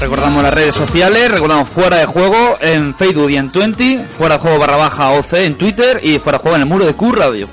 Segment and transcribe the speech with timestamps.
[0.00, 4.40] Recordamos las redes sociales, recordamos Fuera de Juego en Facebook y en Twenty, Fuera de
[4.42, 7.12] Juego barra baja OC en Twitter y Fuera de Juego en el muro de Q
[7.12, 7.48] Radio.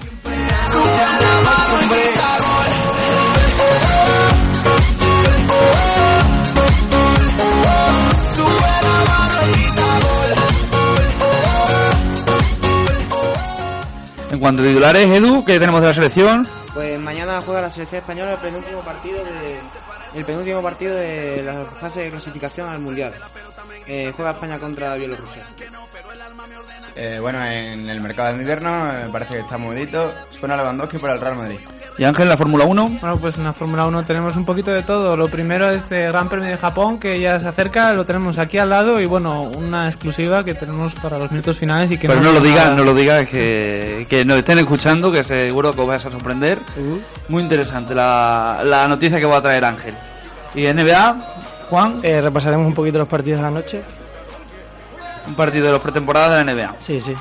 [14.44, 16.46] Cuanto a titulares, Edu, ¿qué tenemos de la selección?
[16.74, 19.62] Pues mañana juega la selección española el penúltimo partido de
[20.16, 23.14] el penúltimo partido de la fase de clasificación al mundial.
[23.88, 25.44] Eh, juega España contra Bielorrusia.
[26.96, 30.14] Eh, bueno, en el mercado de invierno eh, parece que está movidito.
[30.30, 31.60] Suena Lewandowski para el Real Madrid.
[31.98, 32.88] ¿Y Ángel, la Fórmula 1?
[33.02, 35.16] Bueno, pues en la Fórmula 1 tenemos un poquito de todo.
[35.16, 38.58] Lo primero es este Gran Premio de Japón, que ya se acerca, lo tenemos aquí
[38.58, 39.00] al lado.
[39.02, 41.92] Y bueno, una exclusiva que tenemos para los minutos finales.
[41.92, 42.76] y que Pero no lo nos diga, nada.
[42.76, 46.60] no lo diga, que, que nos estén escuchando, que seguro que os vais a sorprender.
[47.28, 49.96] Muy interesante la, la noticia que va a traer Ángel.
[50.56, 51.18] ¿Y NBA,
[51.70, 52.00] Juan?
[52.04, 53.82] Eh, repasaremos un poquito los partidos de la noche.
[55.28, 56.76] Un partido de los pretemporadas de la NBA.
[56.80, 57.14] Sí, sí.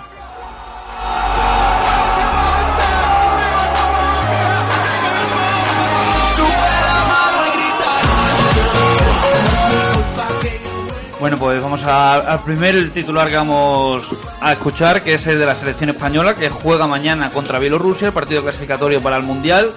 [11.23, 15.55] Bueno, pues vamos al primer titular que vamos a escuchar, que es el de la
[15.55, 19.71] selección española, que juega mañana contra Bielorrusia, el partido clasificatorio para el Mundial,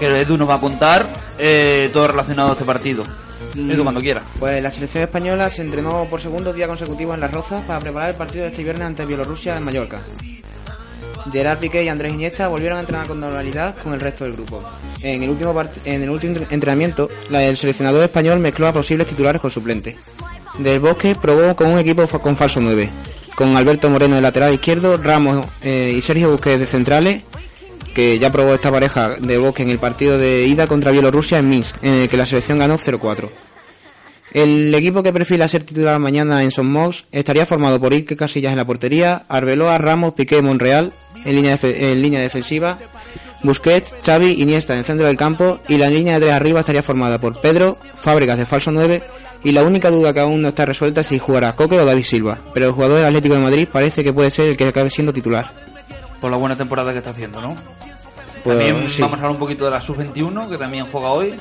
[0.00, 1.06] que Edu nos va a contar
[1.38, 3.04] eh, todo relacionado a este partido.
[3.54, 4.22] Edu, cuando quiera.
[4.38, 8.10] Pues la selección española se entrenó por segundo día consecutivo en Las Rozas para preparar
[8.10, 10.00] el partido de este viernes ante Bielorrusia en Mallorca.
[11.32, 14.62] Gerard Piqué y Andrés Iniesta volvieron a entrenar con normalidad con el resto del grupo.
[15.02, 19.40] En el último, part- en el último entrenamiento, el seleccionador español mezcló a posibles titulares
[19.40, 19.96] con suplentes.
[20.58, 22.88] Del Bosque probó con un equipo con falso 9,
[23.34, 27.22] con Alberto Moreno de lateral izquierdo, Ramos eh, y Sergio Busquets de centrales,
[27.94, 31.48] que ya probó esta pareja de Bosque en el partido de ida contra Bielorrusia en
[31.48, 33.28] Minsk, en el que la selección ganó 0-4.
[34.32, 38.52] El equipo que perfila ser titular mañana en Son Mox estaría formado por Iker Casillas
[38.52, 40.92] en la portería, Arbeloa, Ramos, Piqué, Monreal
[41.24, 42.78] en línea, en línea defensiva,
[43.42, 46.82] Busquets, Xavi, Iniesta en el centro del campo y la línea de tres arriba estaría
[46.82, 49.02] formada por Pedro, Fábricas de falso 9
[49.42, 52.04] y la única duda que aún no está resuelta es si jugará Coque o David
[52.04, 54.90] Silva, pero el jugador del Atlético de Madrid parece que puede ser el que acabe
[54.90, 55.52] siendo titular.
[56.20, 57.56] Por la buena temporada que está haciendo, ¿no?
[58.44, 59.02] Pues, también sí.
[59.02, 61.34] vamos a hablar un poquito de la sub-21, que también juega hoy.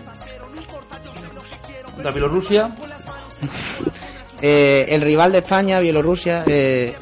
[1.94, 2.72] Contra Bielorrusia.
[4.41, 6.95] Eh, el rival de España, Bielorrusia, eh,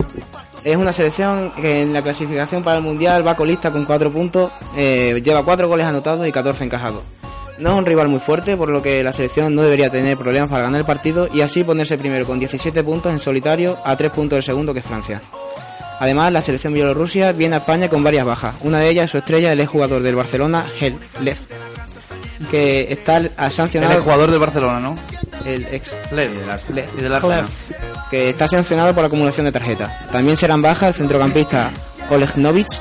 [0.64, 4.52] es una selección que en la clasificación para el Mundial va colista con 4 puntos,
[4.76, 7.04] eh, lleva 4 goles anotados y 14 encajados.
[7.60, 10.50] No es un rival muy fuerte, por lo que la selección no debería tener problemas
[10.50, 14.12] para ganar el partido y así ponerse primero con 17 puntos en solitario a 3
[14.12, 15.22] puntos del segundo que es Francia.
[16.00, 18.56] Además, la selección bielorrusia viene a España con varias bajas.
[18.62, 21.38] Una de ellas es su estrella, el exjugador del Barcelona, Hel Lev,
[22.52, 23.94] que está sancionado...
[23.94, 24.96] El jugador del Barcelona, ¿no?
[25.46, 26.31] El ex Lev,
[26.74, 26.90] Lev.
[26.97, 27.46] y del Arsenal.
[28.12, 30.07] que está sancionado por acumulación de tarjetas.
[30.12, 31.72] También serán bajas el centrocampista
[32.09, 32.80] Oleg Novich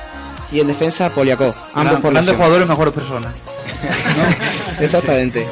[0.52, 3.32] y el defensa Poliakov, ambos Gran- por grandes jugadores, mejores personas.
[4.80, 5.46] Exactamente.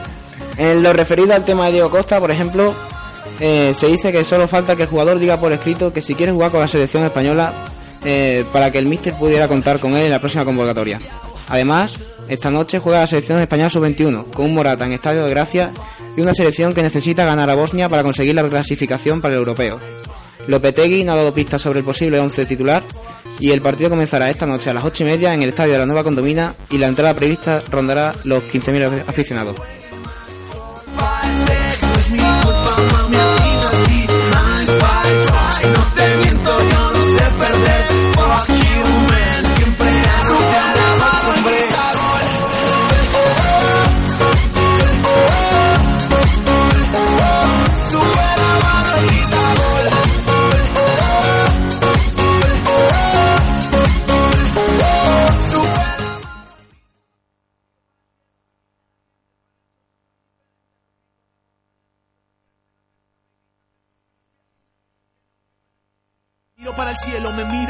[0.56, 2.74] en lo referido al tema de Diego Costa, por ejemplo,
[3.40, 6.32] eh, se dice que solo falta que el jugador diga por escrito que si quiere
[6.32, 7.52] jugar con la selección española
[8.04, 10.98] eh, para que el míster pudiera contar con él en la próxima convocatoria.
[11.48, 11.98] Además,
[12.28, 15.72] esta noche juega la selección española sub-21 con un Morata en Estadio de Gracia
[16.16, 19.78] y una selección que necesita ganar a Bosnia para conseguir la clasificación para el europeo.
[20.46, 22.82] Lopetegui no ha dado pistas sobre el posible 11 titular
[23.38, 25.78] y el partido comenzará esta noche a las 8 y media en el estadio de
[25.78, 29.56] la Nueva Condomina y la entrada prevista rondará los 15.000 aficionados.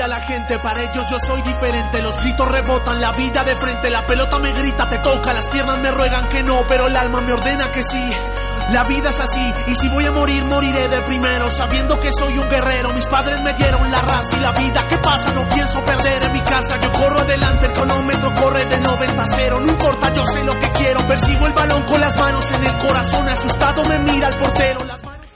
[0.03, 2.03] Mira la gente, para ellos yo soy diferente.
[2.03, 5.79] Los gritos rebotan, la vida de frente, la pelota me grita, te toca, las piernas
[5.79, 8.13] me ruegan que no, pero el alma me ordena que sí.
[8.73, 12.37] La vida es así, y si voy a morir, moriré de primero, sabiendo que soy
[12.37, 12.93] un guerrero.
[12.95, 14.85] Mis padres me dieron la raza y la vida.
[14.89, 15.33] ¿Qué pasa?
[15.35, 16.81] No pienso perder en mi casa.
[16.81, 19.61] Yo corro adelante, el cronómetro corre de 90 a 0.
[19.61, 21.07] No importa, yo sé lo que quiero.
[21.07, 23.29] Persigo el balón con las manos en el corazón.
[23.29, 24.85] Asustado me mira el portero.
[24.85, 25.27] Las manos...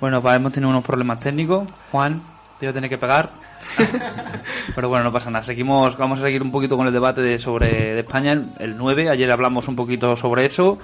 [0.00, 1.68] Bueno, hemos tenido unos problemas técnicos.
[1.90, 2.22] Juan,
[2.64, 3.30] te voy a tener que pegar.
[4.74, 5.44] Pero bueno, no pasa nada.
[5.44, 8.76] Seguimos, vamos a seguir un poquito con el debate de, sobre de España, el, el
[8.76, 9.10] 9.
[9.10, 10.78] Ayer hablamos un poquito sobre eso.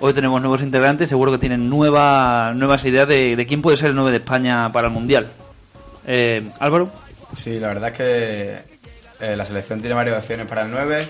[0.00, 1.08] Hoy tenemos nuevos integrantes.
[1.08, 4.72] Seguro que tienen nueva, nuevas ideas de, de quién puede ser el 9 de España
[4.72, 5.28] para el Mundial.
[6.06, 6.90] Eh, Álvaro.
[7.36, 8.58] Sí, la verdad es que
[9.20, 11.08] eh, la selección tiene varias opciones para el 9.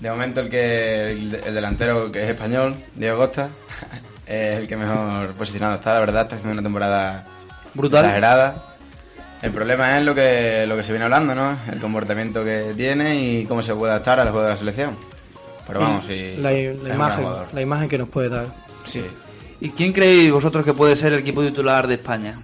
[0.00, 3.48] De momento el que el, el delantero que es español, Diego Costa,
[4.26, 7.24] es el que mejor posicionado está, la verdad, está haciendo una temporada
[7.72, 8.04] Brutal.
[8.04, 8.75] exagerada.
[9.42, 11.58] El problema es lo que, lo que se viene hablando, ¿no?
[11.70, 14.96] El comportamiento que tiene y cómo se puede adaptar al juego de la selección.
[15.66, 16.36] Pero vamos, sí.
[16.38, 18.46] La, imagen, la imagen que nos puede dar.
[18.84, 19.04] Sí.
[19.60, 22.38] ¿Y quién creéis vosotros que puede ser el equipo titular de España?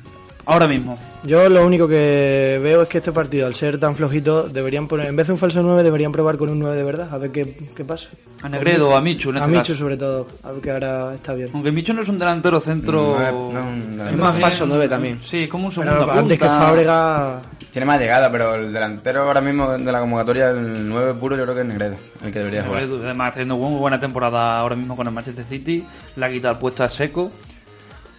[0.45, 0.99] Ahora mismo.
[1.25, 5.07] Yo lo único que veo es que este partido, al ser tan flojito, deberían poner,
[5.07, 7.31] en vez de un falso 9, deberían probar con un 9 de verdad, a ver
[7.31, 8.09] qué, qué pasa.
[8.43, 9.75] A Negredo o a Michu, en A este Michu caso.
[9.77, 11.51] sobre todo, a ver que ahora está bien.
[11.55, 13.17] Aunque Michu no es un delantero centro.
[13.17, 14.09] No es- no es un delantero.
[14.11, 15.19] Es más falso 9 también.
[15.23, 17.41] Sí, como un segundo antes que Fábrega,
[17.73, 21.45] Tiene más llegada, pero el delantero ahora mismo de la convocatoria, el 9 puro, yo
[21.45, 21.95] creo que es Negredo,
[22.25, 22.83] el que debería jugar.
[22.83, 25.85] Además, haciendo muy buena temporada ahora mismo con el Manchester City.
[26.17, 27.31] Le ha quitado el puesto a Seco.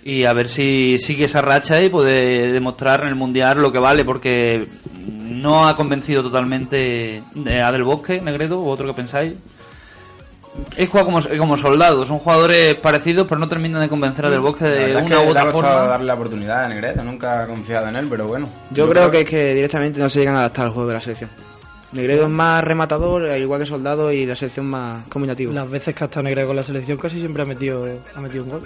[0.05, 3.79] Y a ver si sigue esa racha y puede demostrar en el Mundial lo que
[3.79, 4.67] vale, porque
[5.07, 9.33] no ha convencido totalmente de- a Del Bosque, Negredo, o otro que pensáis.
[10.77, 14.39] Es juega como, como soldados, son jugadores parecidos, pero no terminan de convencer a Del
[14.41, 15.69] Bosque La de una que u otra forma.
[15.69, 18.49] darle la oportunidad a Negredo, nunca ha confiado en él, pero bueno.
[18.69, 21.01] Yo creo que es que directamente no se llegan a adaptar al juego de la
[21.01, 21.29] selección.
[21.93, 25.51] Negredo es más rematador, al igual que Soldado, y la selección más combinativa.
[25.53, 28.43] las veces que ha estado Negredo con la selección casi siempre ha metido, ha metido
[28.43, 28.61] un gol.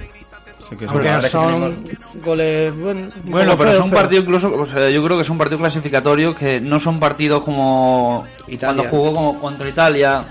[0.69, 1.85] Sí, que son Aunque que son
[2.23, 5.37] goles, bueno, un Bueno, pero feos, son partidos incluso, o sea, yo creo que son
[5.37, 8.75] partidos clasificatorios que no son partidos como Italia.
[8.75, 10.25] cuando jugó como contra Italia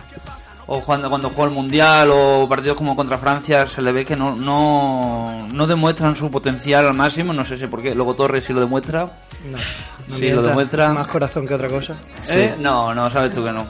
[0.67, 4.17] o cuando, cuando jugó el Mundial o partidos como contra Francia se le ve que
[4.17, 8.45] no, no, no demuestran su potencial al máximo, no sé si por qué, luego Torres
[8.45, 9.05] sí lo demuestra.
[9.51, 9.59] No,
[10.09, 10.93] no Sí, lo demuestra.
[10.93, 11.95] Más corazón que otra cosa.
[12.29, 12.57] ¿Eh?
[12.59, 13.67] No, no, sabes tú que no.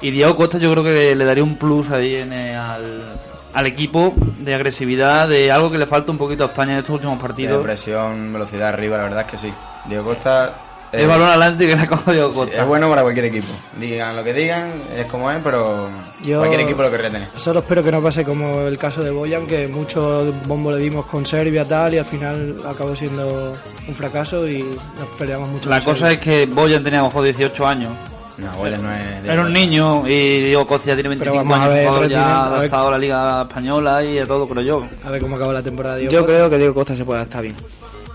[0.00, 3.12] Y Diego Costa yo creo que le daría un plus ahí en, eh, al,
[3.52, 6.94] al equipo de agresividad, de algo que le falta un poquito a España en estos
[6.94, 7.62] últimos de partidos.
[7.62, 9.54] presión, velocidad arriba, la verdad es que sí.
[9.86, 10.54] Diego Costa
[10.92, 12.60] El balón adelante que le ha cogido Diego sí, Costa.
[12.62, 13.46] es bueno para cualquier equipo.
[13.78, 15.88] Digan lo que digan, es como es, pero
[16.22, 17.28] Yo- cualquier equipo lo querría tener.
[17.36, 21.06] Solo espero que no pase como el caso de Boyan, que mucho bombo le dimos
[21.06, 23.54] con Serbia tal y al final acabó siendo
[23.86, 25.68] un fracaso y nos peleamos mucho.
[25.70, 27.90] La cosa es que Boyan tenía a lo mejor 18 años.
[28.38, 29.24] No, Boyan no es.
[29.28, 31.88] Era un niño y Diego Costa ya tiene Pero 25 vamos a años, ver, un
[31.88, 32.58] jugador ya rendimiento, a ver.
[32.60, 34.86] adaptado a la Liga Española y a todo, creo yo.
[35.04, 35.94] A ver cómo acaba la temporada.
[35.96, 36.32] de Diego Yo Costa.
[36.34, 37.56] creo que Diego Costa se puede adaptar bien.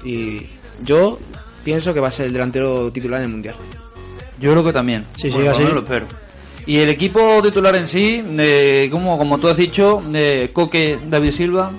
[0.05, 0.47] Y
[0.83, 1.19] yo
[1.63, 3.55] pienso que va a ser el delantero titular en el Mundial.
[4.39, 5.05] Yo creo que también.
[5.17, 5.63] Sí, sí, así.
[5.63, 6.05] lo espero.
[6.65, 11.31] Y el equipo titular en sí, de, como, como tú has dicho, de Coque, David
[11.31, 11.71] Silva,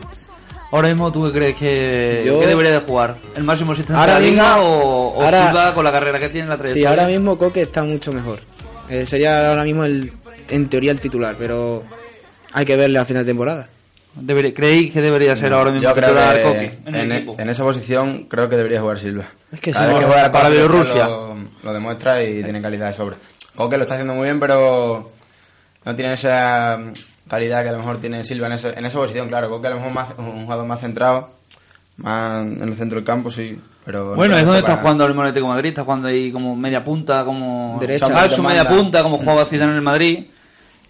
[0.77, 3.17] ahora mismo tú qué crees que, Yo- que debería de jugar?
[3.37, 6.19] ¿El máximo asistente Ahora de la liga mismo- o, o ahora- Silva con la carrera
[6.19, 6.91] que tiene en la Sí, trayectoria?
[6.91, 8.41] ahora mismo Coque está mucho mejor.
[8.89, 10.13] Eh, sería ahora mismo el,
[10.51, 11.83] en teoría el titular, pero
[12.53, 13.69] hay que verle al final de temporada.
[14.17, 17.37] Debería- ¿Creéis que debería ser ahora mismo Yo creo que Coque en, en, el equipo?
[17.39, 19.25] en esa posición creo que debería jugar Silva.
[19.53, 21.07] Es que Cada Silva- vez que juega para Bielorrusia.
[21.09, 23.17] Lo, lo demuestra y tiene calidad de sobra.
[23.57, 25.11] Coque lo está haciendo muy bien, pero
[25.85, 26.79] no tiene esa
[27.29, 29.29] calidad que a lo mejor tiene Silva en, ese- en esa posición.
[29.29, 31.31] Claro, Coque a lo mejor más, un jugador más centrado,
[31.99, 33.59] más en el centro del campo, sí.
[33.85, 36.57] Pero no Bueno, es donde está jugando el Atlético de Madrid, está jugando ahí como
[36.57, 38.09] media punta, como Derecha.
[38.09, 38.39] Manda.
[38.49, 40.25] media punta, como jugaba Zidane en el Madrid,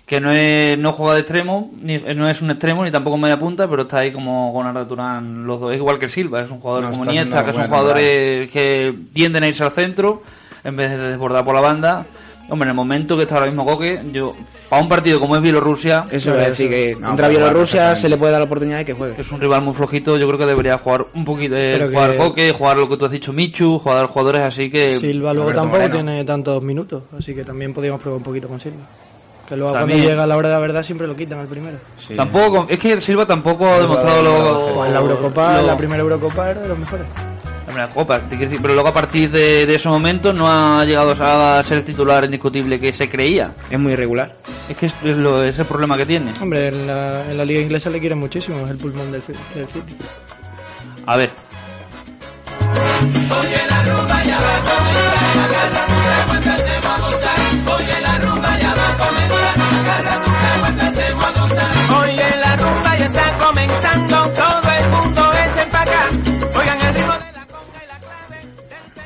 [0.06, 3.38] que no es no juega de extremo, ni no es un extremo ni tampoco media
[3.38, 6.50] punta, pero está ahí como con Arda Turán los dos, es igual que Silva, es
[6.50, 10.22] un jugador No, como Niesta, que son jugadores que tienden a irse al centro
[10.62, 12.06] en vez de desbordar por la banda.
[12.50, 14.34] Hombre, en el momento que está ahora mismo Coque, yo
[14.68, 17.94] para un partido como es Bielorrusia, Eso voy a decir que No, contra jugar Bielorrusia
[17.94, 19.14] se le puede dar la oportunidad de que juegue.
[19.20, 21.94] es un rival muy flojito, yo creo que debería jugar un poquito, eh, Pero que-
[21.96, 25.50] jugar Coque, jugar lo que tú has dicho Michu, jugar jugadores así que Silva luego
[25.50, 25.94] Roberto tampoco Moreno.
[25.94, 28.84] tiene tantos minutos, así que también podríamos probar un poquito con Silva.
[29.48, 29.98] Que luego También.
[29.98, 31.76] cuando llega la hora de la verdad siempre lo quitan al primero.
[31.98, 32.14] Sí.
[32.16, 36.02] Tampoco, es que Silva tampoco ha demostrado lo, Pues en la Eurocopa, en la primera
[36.02, 37.04] Eurocopa era de los mejores.
[37.76, 40.84] la Copa, te quiero decir, pero luego a partir de, de ese momento no ha
[40.84, 43.52] llegado a ser el titular indiscutible que se creía.
[43.68, 44.36] Es muy irregular.
[44.68, 46.32] Es que es, es lo, es el problema que tiene.
[46.40, 49.22] Hombre, en la, en la liga inglesa le quieren muchísimo, es el pulmón del,
[49.54, 49.96] del City.
[51.06, 51.30] A ver,
[53.30, 53.56] Oye,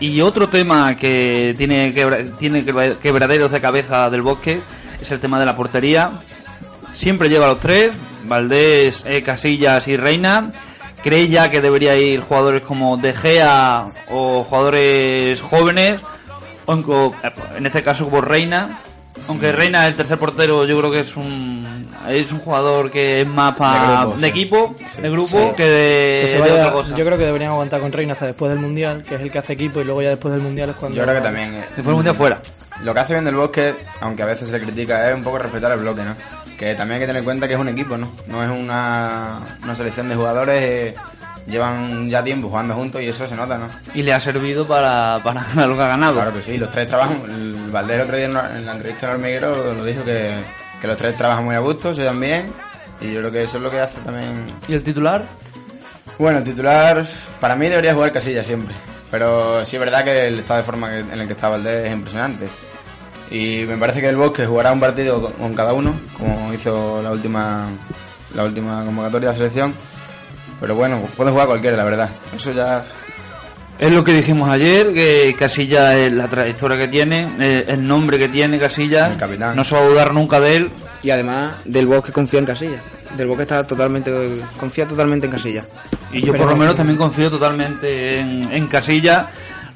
[0.01, 4.61] y otro tema que tiene, quebra- tiene quebra- quebraderos de cabeza del bosque
[5.01, 6.13] es el tema de la portería.
[6.93, 7.91] Siempre lleva los tres,
[8.25, 10.53] Valdés, eh, Casillas y Reina.
[11.03, 16.01] ¿Cree ya que debería ir jugadores como De Gea o jugadores jóvenes?
[16.67, 16.85] o en,
[17.59, 18.81] en este caso como Reina.
[19.27, 21.59] Aunque Reina, el tercer portero, yo creo que es un
[22.09, 24.27] es un jugador que es más pa- De de, grupo, sí.
[24.27, 25.03] equipo, Sí.
[25.03, 25.57] de grupo, Sí.
[25.57, 26.97] que de, Que se de vaya- otra cosa.
[26.97, 29.39] yo creo que deberían aguantar con Reina hasta después del Mundial, que es el que
[29.39, 30.97] hace equipo, y luego ya después del Mundial es cuando...
[30.97, 31.55] Yo creo que también.
[31.55, 32.41] eh, Después un día fuera.
[32.83, 35.39] Lo que hace bien del bosque, aunque a veces se le critica, es un poco
[35.39, 36.15] respetar el bloque, ¿no?
[36.57, 38.11] Que también hay que tener en cuenta que es un equipo, ¿no?
[38.29, 40.95] No es una, una selección de jugadores, eh,
[41.49, 43.69] llevan ya tiempo jugando juntos y eso se nota, ¿no?
[43.95, 46.15] Y le ha servido para, para ganar lo que ha ganado.
[46.15, 47.21] Claro que sí, los tres trabajan.
[47.29, 50.35] El Valdés el otro día en la- en la entrevista en Hormiguero lo dijo que,
[50.81, 52.47] que los tres trabajan muy a gusto, se dan bien
[53.01, 54.45] y yo creo que eso es lo que hace también.
[54.69, 55.23] ¿Y el titular?
[56.19, 57.07] Bueno, el titular
[57.41, 58.75] para mí debería jugar Casilla siempre,
[59.11, 61.93] pero sí es verdad que el estado de forma en el que está Valdés es
[61.93, 62.49] impresionante.
[63.31, 67.01] Y me parece que el Bosque jugará un partido con, con cada uno, como hizo
[67.03, 67.67] la última
[68.35, 69.75] la última convocatoria de la selección.
[70.61, 72.11] Pero bueno, puede jugar cualquiera, la verdad.
[72.35, 72.85] Eso ya
[73.79, 78.19] Es lo que dijimos ayer, que Casilla es la trayectoria que tiene, eh, el nombre
[78.19, 79.55] que tiene Casilla, El capitán.
[79.55, 80.71] no se va a dudar nunca de él.
[81.03, 82.81] Y además, Del Bosque confía en Casilla.
[83.17, 84.13] Del Bosque está totalmente,
[84.59, 85.65] confía totalmente en Casilla.
[86.13, 89.29] Y yo por lo menos también confío totalmente en, en Casilla.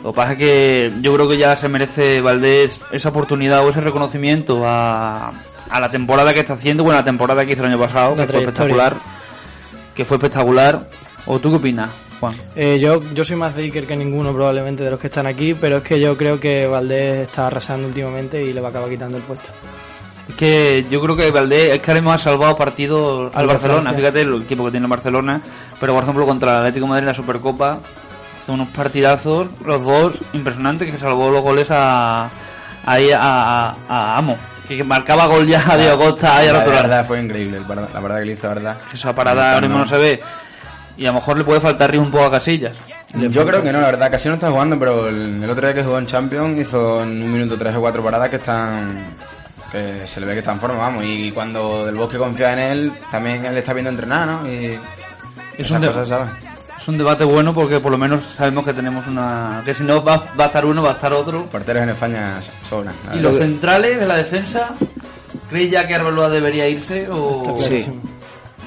[0.02, 3.70] Lo que pasa es que yo creo que ya se merece Valdés esa oportunidad o
[3.70, 5.28] ese reconocimiento a,
[5.70, 8.26] a la temporada que está haciendo, bueno, la temporada que hizo el año pasado, La
[8.26, 8.96] que fue espectacular.
[9.94, 10.88] Que fue espectacular.
[11.26, 12.32] ¿O tú qué opinas, Juan?
[12.56, 15.54] Eh, yo, yo soy más de Iker que ninguno probablemente de los que están aquí,
[15.54, 18.88] pero es que yo creo que Valdés está arrasando últimamente y le va a acabar
[18.88, 19.48] quitando el puesto.
[20.28, 23.92] Es que yo creo que Valdés es que ahora mismo ha salvado partidos al Barcelona,
[23.92, 25.40] fíjate el equipo que tiene el Barcelona,
[25.80, 27.78] pero por ejemplo contra el Atlético de Madrid en la Supercopa
[28.42, 32.30] hizo unos partidazos, los dos impresionantes, que salvó los goles a,
[32.84, 34.36] a- a Amo,
[34.68, 36.70] que marcaba gol ya a Diego Costa ahí al la lado.
[36.70, 38.78] verdad fue increíble, la verdad que le hizo, la verdad.
[38.92, 40.20] Esa parada ahora mismo no se ve.
[40.96, 42.76] Y a lo mejor le puede faltar ritmo un poco a Casillas.
[43.14, 45.74] Yo creo que no, la verdad, casi no está jugando, pero el, el otro día
[45.74, 49.04] que jugó en Champions hizo en un minuto tres o cuatro paradas que están.
[49.70, 51.02] que se le ve que está en forma, vamos.
[51.04, 54.50] Y cuando Del Bosque confía en él, también él está viendo entrenar, ¿no?
[54.50, 54.78] Y.
[55.58, 56.30] Es esas un cosas, ¿sabes?
[56.82, 59.62] Es un debate bueno porque por lo menos sabemos que tenemos una...
[59.64, 61.46] que si no va, va a estar uno, va a estar otro.
[61.46, 62.92] Porteros en España sobran.
[63.08, 64.74] la ¿Y los centrales de la defensa?
[65.48, 67.86] ¿Creéis ya que Arbeloa debería irse o Sí.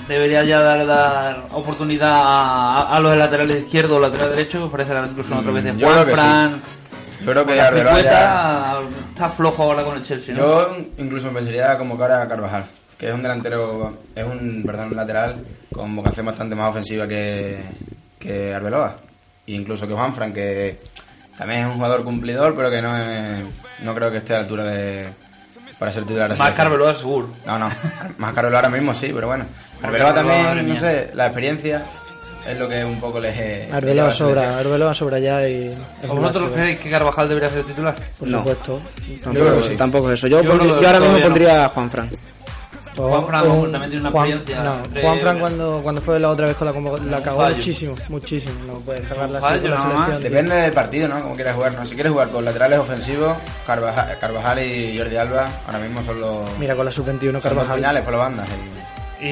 [0.07, 4.71] debería ya dar, dar oportunidad a, a los laterales izquierdos o lateral derecho?
[4.71, 6.61] Parece que incluso otra vez de Mm, yo creo que Juan,
[7.25, 8.77] Yo creo que la Arbeloa ya-
[9.13, 10.41] está flojo ahora con el Chelsea, ¿no?
[10.41, 12.65] Yo incluso me pensaría convocar a Carvajal,
[12.97, 15.35] que es un delantero, es un, perdón, un lateral
[15.73, 17.61] con vocación bastante más ofensiva que,
[18.25, 18.95] que Arbeloa.
[19.47, 20.79] E incluso que Juanfran, que
[21.37, 23.39] también es un jugador cumplidor, pero que no es,
[23.83, 25.07] no creo que esté a la altura de
[25.77, 26.29] para ser titular.
[26.29, 26.67] Más selección.
[26.67, 27.29] Arbeloa seguro.
[27.45, 27.69] No, no,
[28.17, 29.45] más Arbeloa ahora mismo sí, pero bueno.
[29.83, 31.83] Arbeloa también, no sé, la experiencia
[32.47, 33.31] es lo que un poco le...
[33.31, 34.57] le lleva a Arbeloa sobra.
[34.59, 35.67] Arbeloa sobra ya y...
[36.03, 37.93] un ¿Vosotros creéis que Carvajal debería ser titular?
[38.17, 38.37] Por No.
[38.39, 38.81] supuesto.
[39.23, 39.75] Tampoco, creo que sí.
[39.75, 40.27] tampoco es eso.
[40.27, 41.33] Yo, Yo pondría- que yo ahora mismo todavía no.
[41.33, 42.09] pondría a Juan Fran.
[42.97, 46.45] O- un- también tiene una Juan- experiencia No, entre- Juanfran cuando, cuando fue la otra
[46.47, 47.55] vez con la convocatoria la cagó fallo.
[47.55, 48.53] muchísimo, muchísimo.
[48.67, 49.83] No puede con la fallo, más.
[49.83, 50.23] selección.
[50.23, 51.21] Depende del partido, ¿no?
[51.21, 51.73] Como quieras jugar.
[51.75, 51.85] ¿no?
[51.85, 53.35] Si quieres jugar con laterales ofensivos,
[53.67, 57.43] Carvajal, Carvajal y Jordi Alba ahora mismo son los, Mira, con la sub-21 son los
[57.43, 57.75] Carvajal.
[57.77, 58.47] puñales por las bandas.
[59.21, 59.25] Y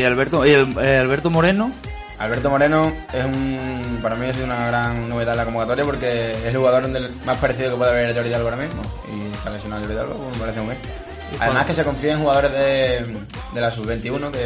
[0.00, 1.70] Y Alberto, y el- eh, Alberto Moreno,
[2.18, 6.44] Alberto Moreno es un, para mí es una gran novedad en la convocatoria porque es
[6.44, 6.88] el jugador
[7.24, 8.82] más parecido que puede haber Jordi Alba ahora mismo.
[9.12, 11.11] Y está lesionado Jordi Alba, pues me parece muy bien.
[11.40, 13.06] Además que se confía en jugadores de,
[13.54, 14.38] de la sub-21 que,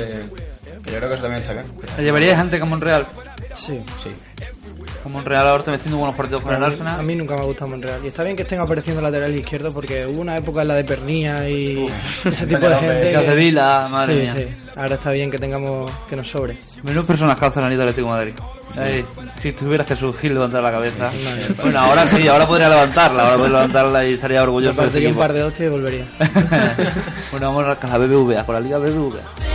[0.85, 1.67] que yo creo que eso también está bien.
[1.99, 3.07] ¿le llevaríais antes que a Monreal?
[3.57, 3.81] Sí.
[4.03, 4.11] Sí.
[5.03, 6.99] Como Monreal ahora está haciendo buenos partidos con el Arsenal.
[6.99, 8.01] a mí nunca me ha gustado Monreal.
[8.05, 10.85] Y está bien que estén apareciendo laterales izquierdos porque hubo una época en la de
[10.85, 11.87] Pernía y
[12.25, 13.09] ese tipo de gente.
[13.11, 14.35] Díaz de que- Vila, madre sí, mía.
[14.37, 14.57] sí.
[14.77, 16.55] Ahora está bien que tengamos que nos sobre.
[16.83, 18.35] Menos personas que han ido al Atlético de Madrid.
[18.77, 19.05] Ay,
[19.41, 21.11] si tuviera Jesús Gil levantar la cabeza.
[21.63, 25.09] Bueno, ahora sí, ahora podría levantarla, ahora podría levantarla y estaría orgulloso de ese partiría
[25.09, 26.05] un par de hostias y volvería.
[27.31, 29.46] bueno, vamos con la BBVA, con la Liga BBVA.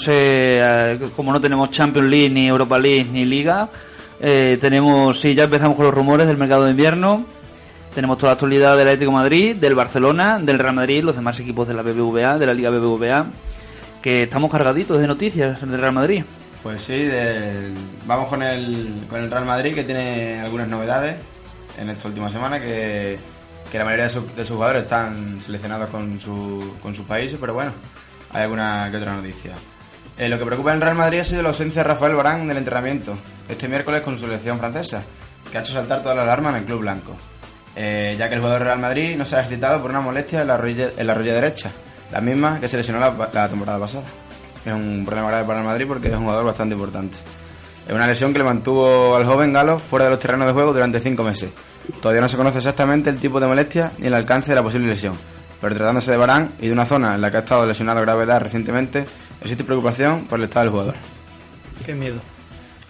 [0.00, 3.68] Ser, eh, como no tenemos Champions League, ni Europa League, ni Liga,
[4.20, 7.24] eh, tenemos, sí, ya empezamos con los rumores del mercado de invierno.
[7.94, 11.38] Tenemos toda la actualidad del Atlético de Madrid, del Barcelona, del Real Madrid, los demás
[11.40, 13.26] equipos de la BBVA, de la Liga BBVA,
[14.00, 16.22] que estamos cargaditos de noticias del Real Madrid.
[16.62, 17.72] Pues sí, del-
[18.06, 21.16] vamos con el, con el Real Madrid que tiene algunas novedades
[21.78, 23.18] en esta última semana que,
[23.72, 27.38] que la mayoría de, su- de sus jugadores están seleccionados con, su, con sus países,
[27.40, 27.72] pero bueno,
[28.32, 29.52] hay alguna que otra noticia.
[30.18, 32.58] Eh, lo que preocupa en Real Madrid ha sido la ausencia de Rafael Barán del
[32.58, 33.16] entrenamiento
[33.48, 35.02] este miércoles con su selección francesa,
[35.50, 37.16] que ha hecho saltar todas las alarmas en el club blanco,
[37.76, 40.44] Eh, ya que el jugador del Real Madrid no se ha ejercitado por una molestia
[40.44, 41.70] la en la rodilla derecha,
[42.12, 44.04] la misma que se lesionó la, la temporada pasada.
[44.64, 47.16] Es un problema grave para el Madrid porque es un jugador bastante importante.
[47.86, 50.72] Es una lesión que le mantuvo al joven galo fuera de los terrenos de juego
[50.72, 51.50] durante cinco meses.
[52.02, 54.88] Todavía no se conoce exactamente el tipo de molestia ni el alcance de la posible
[54.88, 55.14] lesión.
[55.60, 58.06] Pero tratándose de Barán y de una zona en la que ha estado lesionado de
[58.06, 59.04] gravedad recientemente,
[59.40, 60.94] existe preocupación por el estado del jugador.
[61.84, 62.20] Qué miedo.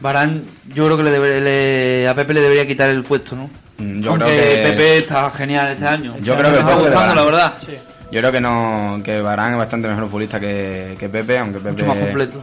[0.00, 3.50] Barán, yo creo que le debe- le- a Pepe le debería quitar el puesto, ¿no?
[3.78, 6.16] Mm, Yo Aunque creo que Pepe está genial este año.
[6.22, 7.54] Yo creo que el está puesto de gustando, la verdad.
[8.10, 11.70] yo creo que no que Barán es bastante mejor futbolista que, que Pepe, aunque Pepe
[11.72, 12.38] Mucho más completo.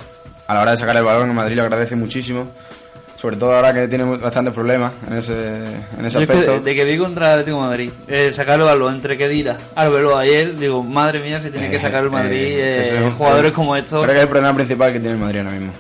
[0.48, 2.52] a la hora de sacar el balón en Madrid lo agradece muchísimo.
[3.18, 6.52] Sobre todo ahora que tiene bastantes problemas en ese, en ese es que aspecto.
[6.54, 9.58] de, de que vi contra el Atlético de Madrid, eh, sacar el balón entre Kedira,
[9.76, 12.98] Arbeloa y él, digo, madre mía, se tiene que sacar el Madrid Eh, eh, ese
[13.00, 14.02] es un- jugadores como estos.
[14.04, 15.74] Creo que es el problema principal que tiene el Madrid ahora mismo.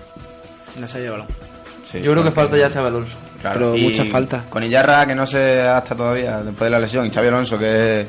[0.79, 1.25] No se ha llevado.
[1.84, 3.15] Sí, Yo creo que falta ya Xabi Alonso.
[3.39, 4.44] Claro, Pero y mucha falta.
[4.50, 8.01] Con Illarra, que no se adapta todavía después de la lesión, y Xavi Alonso, que
[8.01, 8.08] es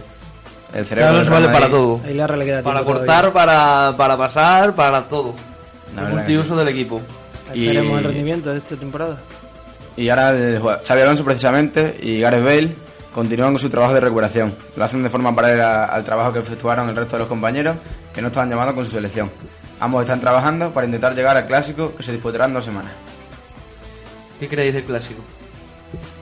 [0.73, 1.09] el cerebro.
[1.13, 2.01] Xabi Alonso vale para todo.
[2.05, 5.35] Ahí la le queda Para cortar, para, para pasar, para todo.
[5.97, 7.03] El que multiuso del equipo.
[7.49, 7.65] Todavía.
[7.65, 9.19] y- Esperemos el rendimiento de esta temporada.
[9.97, 12.75] Y ahora el jugad- Xavi Alonso precisamente y Gareth Bale
[13.13, 14.55] continúan con su trabajo de recuperación.
[14.77, 17.77] Lo hacen de forma paralela al trabajo que efectuaron el resto de los compañeros
[18.15, 19.31] que no estaban llamados con su selección.
[19.81, 22.93] Ambos están trabajando para intentar llegar al clásico que se disputará en dos semanas.
[24.39, 25.21] ¿Qué creéis del clásico?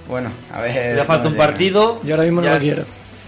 [0.08, 0.96] Bueno, a ver.
[0.96, 1.46] Le falta un llega.
[1.46, 2.00] partido.
[2.02, 2.82] Yo ahora mismo no ya lo quiero.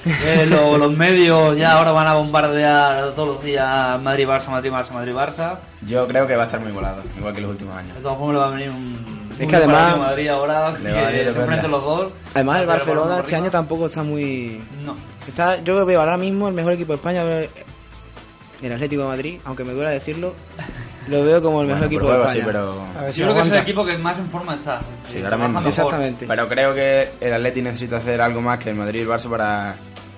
[0.07, 5.57] Eh, lo- los medios ya ahora van a bombardear todos los días Madrid-Barça, Madrid-Barça, Madrid-Barça.
[5.87, 7.95] Yo creo que va a estar muy volado, igual que los últimos años.
[7.95, 9.29] De todas formas le va a venir un...
[9.39, 11.33] Es que además- Madrid ahora que
[11.63, 12.13] se los dos.
[12.35, 14.61] Además, el Barcelona este año tampoco está muy.
[14.85, 14.97] No.
[15.29, 17.23] Está, yo veo ahora mismo el mejor equipo de España,
[18.63, 20.35] el Atlético de Madrid, aunque me duela decirlo,
[21.09, 22.33] lo veo como el mejor Bueno, equipo de España.
[22.33, 22.85] sí, pero.
[23.13, 24.81] Si Yo creo que es el equipo que más en forma está.
[25.05, 25.61] Sí, ahora trabaja mismo.
[25.61, 25.69] mejor.
[25.69, 26.27] Exactamente.
[26.29, 29.29] Pero creo que el Atleti necesita hacer algo más que el Madrid y el Barça
[29.31, 29.75] para,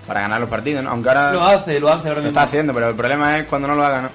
[0.06, 0.90] para ganar los partidos, ¿no?
[0.90, 2.28] Aunque ahora Lo hace, lo hace ahora lo mismo.
[2.28, 4.10] está haciendo, pero el problema es cuando no lo hagan, ¿no?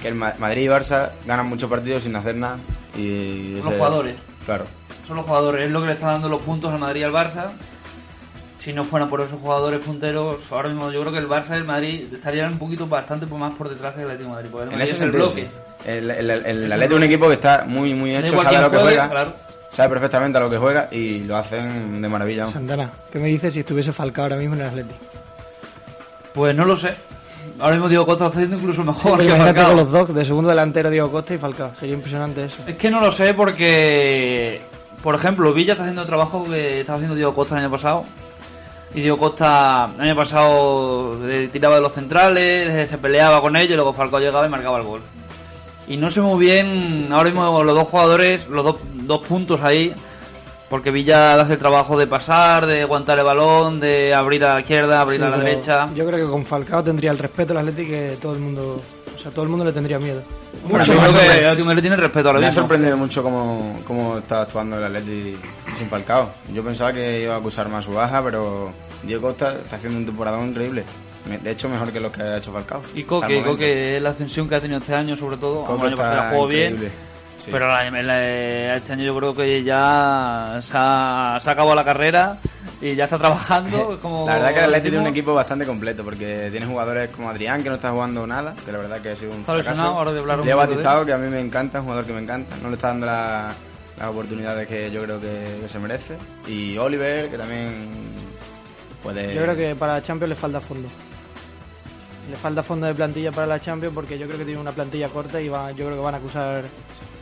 [0.00, 2.56] Que el Ma- Madrid y Barça ganan muchos partidos sin hacer nada.
[2.96, 4.16] Y Los ese- jugadores.
[4.46, 4.64] Claro.
[5.06, 7.12] Son los jugadores, es lo que le está dando los puntos al Madrid y al
[7.12, 7.46] Barça.
[8.58, 11.58] Si no fueran por esos jugadores punteros, ahora mismo yo creo que el Barça y
[11.58, 14.48] el Madrid estarían un poquito bastante más por detrás que el Atlético de Madrid.
[14.50, 15.44] Porque el En ese es el sentido, bloque.
[15.44, 15.90] sí.
[15.90, 18.60] El, el, el, el Atleti es un equipo que está muy, muy hecho, sabe a
[18.62, 19.32] lo que juega, claro.
[19.70, 22.46] sabe perfectamente a lo que juega y lo hacen de maravilla.
[22.46, 22.50] ¿no?
[22.50, 24.98] Santana, ¿qué me dices si estuviese Falcao ahora mismo en el Atlético?
[26.34, 26.94] Pues no lo sé.
[27.60, 29.66] Ahora mismo Diego Costa lo está haciendo incluso mejor que Imagínate Falcao.
[29.68, 31.74] con los dos, de segundo delantero Diego Costa y Falcao.
[31.76, 32.62] Sería impresionante eso.
[32.66, 34.60] Es que no lo sé porque,
[35.02, 38.04] por ejemplo, Villa está haciendo el trabajo que estaba haciendo Diego Costa el año pasado.
[38.94, 43.54] Y Diego Costa el año pasado eh, tiraba de los centrales, eh, se peleaba con
[43.56, 45.00] ellos y luego Falcao llegaba y marcaba el gol.
[45.86, 49.94] Y no sé muy bien, ahora mismo los dos jugadores, los dos, dos puntos ahí,
[50.68, 54.60] porque Villa hace el trabajo de pasar, de aguantar el balón, de abrir a la
[54.60, 55.88] izquierda, abrir Sí, a la derecha.
[55.94, 58.82] Yo creo que con Falcao tendría el respeto al Atlético que todo el mundo,
[59.18, 60.22] o sea, todo el mundo le tendría miedo.
[60.62, 63.80] Bueno, Mucho yo más creo que Madrid tiene respeto ahora Me ha sorprendido mucho cómo,
[63.84, 65.36] cómo está actuando el Atleti
[65.76, 66.30] sin Falcao.
[66.54, 70.06] Yo pensaba que iba a acusar más su baja, pero Diego Costa está haciendo un
[70.06, 70.84] temporadón increíble.
[71.42, 72.80] De hecho, mejor que lo que ha hecho Falcao.
[72.94, 73.42] Y Coque.
[73.42, 75.64] Coque es la ascensión que ha tenido este año, sobre todo.
[75.64, 76.92] Coque Aunque el año pasado jugó bien.
[77.48, 77.52] Sí.
[77.52, 81.84] Pero el- eh, este año yo creo que ya se ha, se ha acabado la
[81.84, 82.38] carrera
[82.80, 83.98] y ya está trabajando.
[84.02, 87.28] Como La verdad que el Atleti tiene un equipo bastante completo porque tiene jugadores como
[87.30, 89.82] Adrián que no está jugando nada, que la verdad que ha sido un fracaso.
[90.44, 92.88] Leo Batistao, que a mí me encanta, un jugador que me encanta, no le está
[92.88, 93.52] dando la-
[93.98, 96.16] las oportunidades que yo creo que, que se merece.
[96.46, 97.88] Y Oliver, que también
[99.02, 99.34] puede...
[99.34, 100.88] Yo creo que para Champions le falta fondo.
[102.30, 105.08] Le falta fondo de plantilla para la Champions porque yo creo que tiene una plantilla
[105.08, 106.64] corta y va, yo creo que van a acusar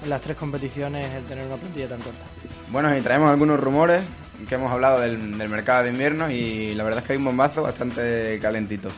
[0.03, 2.25] en las tres competiciones el tener una plantilla tan corta.
[2.71, 4.03] Bueno, y traemos algunos rumores
[4.49, 7.63] que hemos hablado del, mercado de invierno y la verdad es que hay un bombazo
[7.63, 8.91] bastante calentito.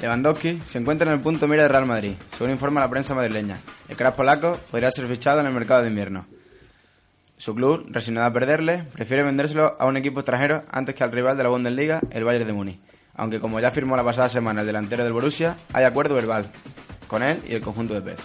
[0.00, 3.60] Lewandowski se encuentra en el punto mira de Real Madrid, según informa la prensa madrileña.
[3.88, 6.26] El crack polaco podría ser fichado en el mercado de invierno.
[7.36, 11.36] Su club, resignado a perderle, prefiere vendérselo a un equipo extranjero antes que al rival
[11.36, 12.80] de la Bundesliga, el Bayern de Múnich.
[13.16, 16.46] Aunque como ya firmó la pasada semana el delantero del Borussia, hay acuerdo verbal.
[17.06, 18.18] con él y el conjunto de Pez.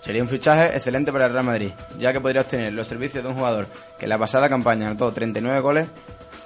[0.00, 3.28] Sería un fichaje excelente para el Real Madrid, ya que podría obtener los servicios de
[3.28, 3.66] un jugador
[3.98, 5.88] que en la pasada campaña anotó 39 goles.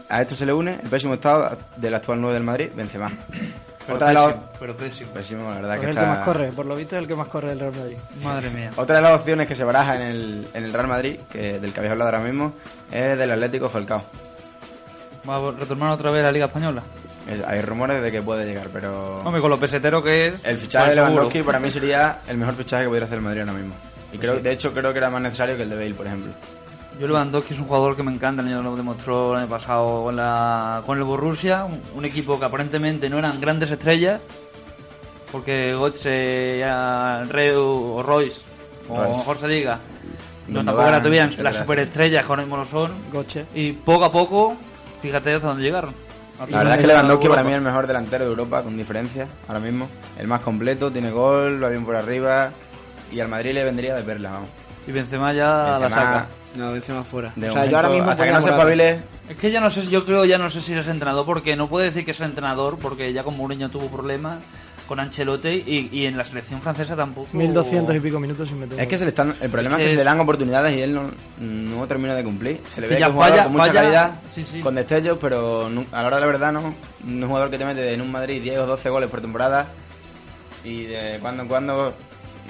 [0.09, 3.13] A esto se le une el pésimo estado del actual 9 del Madrid, Benzema.
[3.87, 5.11] Pero Otra de, pero pésimo.
[5.13, 7.15] pésimo, la verdad Es que el que más corre, por lo visto es el que
[7.15, 7.97] más corre del Real Madrid.
[8.23, 8.71] Madre mía.
[8.77, 11.73] Otra de las opciones que se baraja en el, en el Real Madrid, que del
[11.73, 12.55] que habéis hablado ahora mismo,
[12.91, 14.03] es del Atlético Falcao.
[15.25, 16.83] Vamos a retomar otra vez la Liga Española.
[17.29, 20.35] Es- hay rumores de que puede llegar, pero Hombre, con lo pesetero que es.
[20.45, 21.11] el fichaje pues de seguro.
[21.15, 23.75] Lewandowski para mí sería el mejor fichaje que pudiera hacer el Madrid ahora mismo.
[24.13, 26.33] Y creo, de hecho, creo que era más necesario que el de Bale, por ejemplo.
[27.01, 30.05] Yo Lewandowski es un jugador que me encanta, el año lo demostró el año pasado
[30.05, 34.21] con, la, con el Borussia, un, un equipo que aparentemente no eran grandes estrellas,
[35.33, 37.61] porque Götze, ya Reu
[37.97, 38.41] o Royce,
[38.89, 39.19] o Royce.
[39.19, 39.79] mejor se diga,
[40.47, 41.51] no tampoco era todavía etcétera.
[41.51, 43.47] las superestrellas que ahora mismo lo son, Goche.
[43.55, 44.55] y poco a poco,
[45.03, 45.93] fíjate hasta dónde llegaron.
[46.38, 49.29] La verdad es que Lewandowski para mí es el mejor delantero de Europa, con diferencia,
[49.47, 49.88] ahora mismo.
[50.18, 52.51] El más completo, tiene gol, va bien por arriba.
[53.12, 54.49] Y al Madrid le vendría de perla, vamos.
[54.87, 56.27] Y Benzema ya la saca.
[56.57, 57.33] No, Benzema fuera.
[57.35, 59.70] de o sea, yo ahora mismo hasta que no se espabile, Es que ya no
[59.70, 62.20] sé, yo creo ya no sé si es entrenador, porque no puede decir que es
[62.20, 64.38] entrenador, porque ya con Mourinho tuvo problemas
[64.87, 67.29] con Ancelotti y, y en la selección francesa tampoco.
[67.33, 68.79] 1200 y pico minutos sin meter.
[68.79, 70.83] Es que se le están, el problema es Que- que se le dan oportunidades y
[70.83, 72.61] él no, no termina de cumplir.
[72.68, 74.61] Se le ve ya que es un jugador falla- con mucha falla- calidad, sí, sí.
[74.61, 76.75] con destellos, pero a la hora de la verdad no.
[77.03, 79.68] Un jugador que te mete en un Madrid 10 o 12 goles por temporada
[80.62, 81.94] y de cuando en cuando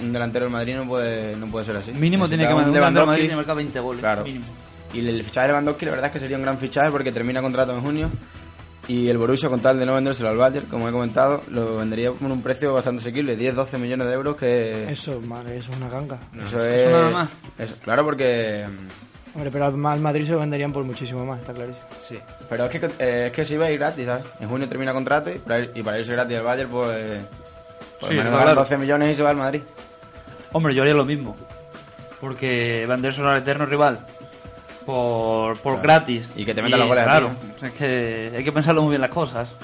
[0.01, 1.93] un delantero del Madrid no puede, no puede ser así.
[1.93, 4.01] Mínimo tiene que un mandar un delantero del Madrid marcar 20 goles.
[4.01, 4.25] Claro.
[4.25, 4.45] Mínimo.
[4.93, 7.43] Y el fichaje de Lewandowski la verdad es que sería un gran fichaje porque termina
[7.43, 8.11] contrato en junio
[8.87, 12.13] y el Borussia con tal de no vendérselo al Bayern, como he comentado, lo vendería
[12.13, 14.93] por un precio bastante asequible, 10-12 millones de euros que...
[14.93, 16.19] Eso, madre, eso es una ganga.
[16.35, 16.89] Eso eso es...
[16.91, 17.29] nada más.
[17.59, 18.67] eso- claro, porque...
[19.35, 21.85] Hombre, pero al Madrid se lo venderían por muchísimo más, está clarísimo.
[22.01, 22.19] Sí.
[22.49, 24.27] Pero es que, eh, es que se iba a ir gratis, ¿sabes?
[24.39, 27.21] En junio termina contrato y para, ir- y para irse gratis al Bayern, pues...
[28.01, 28.39] pues Sí, menos claro.
[28.39, 29.63] ganar 12 millones y se va al Madrid.
[30.53, 31.37] Hombre, yo haría lo mismo.
[32.21, 33.99] Porque venderse al eterno rival
[34.87, 35.83] por, por Claro.
[35.83, 36.29] gratis.
[36.37, 38.91] Y que te metan los goles a ti, Claro, es que hay que pensarlo muy
[38.91, 39.55] bien las cosas.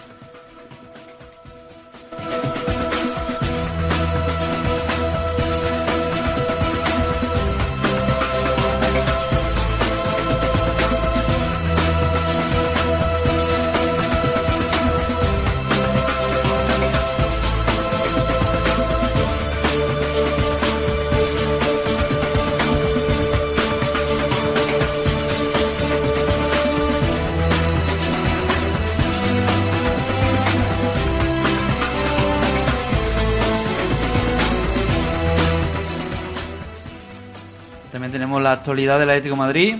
[38.40, 39.76] La actualidad del Atlético de Madrid,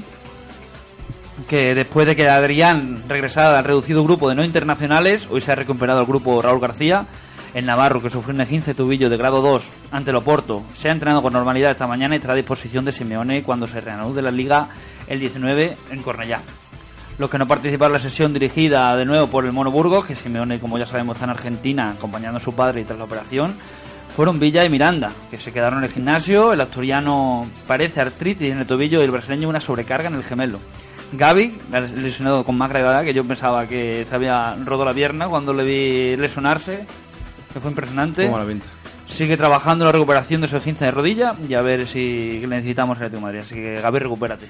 [1.49, 5.55] que después de que Adrián regresara al reducido grupo de no internacionales, hoy se ha
[5.55, 7.07] recuperado el grupo Raúl García.
[7.55, 10.93] El Navarro, que sufrió un 15 tubillo de grado 2 ante el Oporto, se ha
[10.93, 14.31] entrenado con normalidad esta mañana y estará a disposición de Simeone cuando se reanude la
[14.31, 14.69] liga
[15.09, 16.43] el 19 en Cornellá.
[17.19, 20.15] Los que no participaron en la sesión dirigida de nuevo por el Mono Burgos, que
[20.15, 23.57] Simeone, como ya sabemos, está en Argentina acompañando a su padre tras la operación,
[24.15, 26.53] fueron Villa y Miranda, que se quedaron en el gimnasio.
[26.53, 30.59] El asturiano parece artritis en el tobillo y el brasileño una sobrecarga en el gemelo.
[31.13, 31.61] Gaby,
[31.97, 35.65] lesionado con más gravedad, que yo pensaba que se había roto la pierna cuando le
[35.65, 36.87] vi lesionarse,
[37.53, 38.27] que fue impresionante.
[38.27, 38.67] ¿Cómo lo pinta?
[39.07, 43.07] Sigue trabajando la recuperación de su esguince de rodilla y a ver si necesitamos el
[43.07, 43.41] Atlético de Madrid.
[43.41, 44.47] Así que Gaby, recupérate.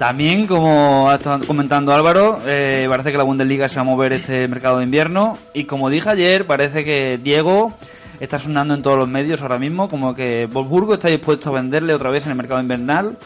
[0.00, 4.48] También, como estado comentando Álvaro, eh, parece que la Bundesliga se va a mover este
[4.48, 5.36] mercado de invierno.
[5.52, 7.74] Y como dije ayer, parece que Diego
[8.18, 11.92] está sonando en todos los medios ahora mismo, como que Wolfsburgo está dispuesto a venderle
[11.92, 13.18] otra vez en el mercado invernal.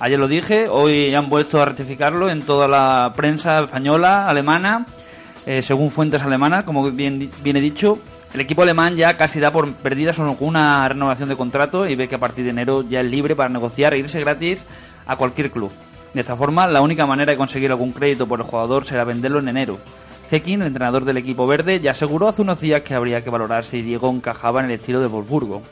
[0.00, 4.86] Ayer lo dije, hoy han vuelto a ratificarlo en toda la prensa española, alemana,
[5.44, 7.98] eh, según fuentes alemanas, como bien, he dicho.
[8.32, 12.14] El equipo alemán ya casi da por perdida una renovación de contrato y ve que
[12.14, 14.64] a partir de enero ya es libre para negociar e irse gratis
[15.04, 15.70] a cualquier club.
[16.14, 19.40] De esta forma, la única manera de conseguir algún crédito por el jugador será venderlo
[19.40, 19.78] en enero.
[20.30, 23.64] Zekin, el entrenador del equipo verde, ya aseguró hace unos días que habría que valorar
[23.64, 25.62] si Diego encajaba en el estilo de Wolfsburgo.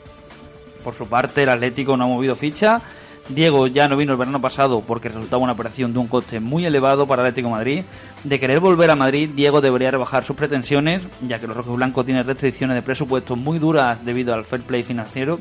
[0.83, 2.81] Por su parte, el Atlético no ha movido ficha.
[3.29, 6.65] Diego ya no vino el verano pasado porque resultaba una operación de un coste muy
[6.65, 7.85] elevado para Atlético Madrid.
[8.25, 12.25] De querer volver a Madrid, Diego debería rebajar sus pretensiones, ya que los rojiblancos tienen
[12.25, 15.39] restricciones de presupuesto muy duras debido al fair play financiero.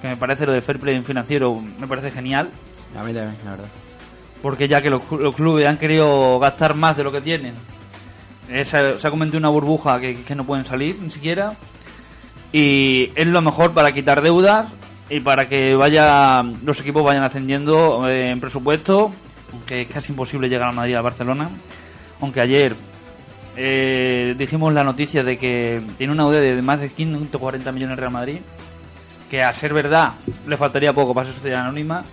[0.00, 2.48] Que me parece lo del fair play financiero, me parece genial,
[2.96, 3.85] A mí también, la verdad.
[4.42, 7.54] Porque ya que los, los clubes han querido gastar más de lo que tienen,
[8.64, 11.54] se, ha convertido una burbuja que, que no pueden salir ni siquiera.
[12.52, 14.66] Y es lo mejor para quitar deudas
[15.08, 19.12] y para que vaya los equipos vayan ascendiendo eh, en presupuesto,
[19.52, 21.50] aunque es casi imposible llegar a Madrid a Barcelona.
[22.20, 22.74] Aunque ayer
[23.56, 28.12] eh, dijimos la noticia de que tiene una deuda de más de 140 millones Real
[28.12, 28.38] Madrid,
[29.30, 30.14] que a ser verdad
[30.46, 32.04] le faltaría poco para ser sociedad anónima.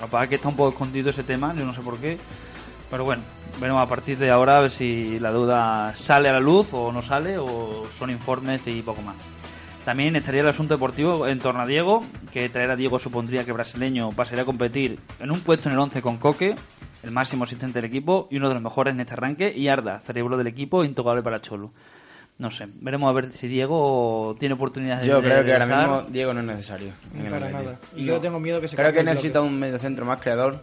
[0.00, 2.18] Lo que está un poco escondido ese tema, yo no sé por qué.
[2.90, 3.22] Pero bueno,
[3.60, 6.92] veremos a partir de ahora a ver si la deuda sale a la luz o
[6.92, 9.16] no sale, o son informes y poco más.
[9.84, 13.52] También estaría el asunto deportivo en torno a Diego, que traer a Diego supondría que
[13.52, 16.56] brasileño pasaría a competir en un puesto en el 11 con Coque,
[17.02, 20.00] el máximo asistente del equipo y uno de los mejores en este arranque, y Arda,
[20.00, 21.70] cerebro del equipo, intocable para Cholo.
[22.36, 26.02] No sé, veremos a ver si Diego tiene oportunidades Yo de creo que ahora mismo
[26.08, 26.92] Diego no es necesario.
[27.16, 27.76] el Para nada.
[27.94, 29.54] Y yo tengo miedo que se Creo que necesita bloque.
[29.54, 30.58] un mediocentro más creador,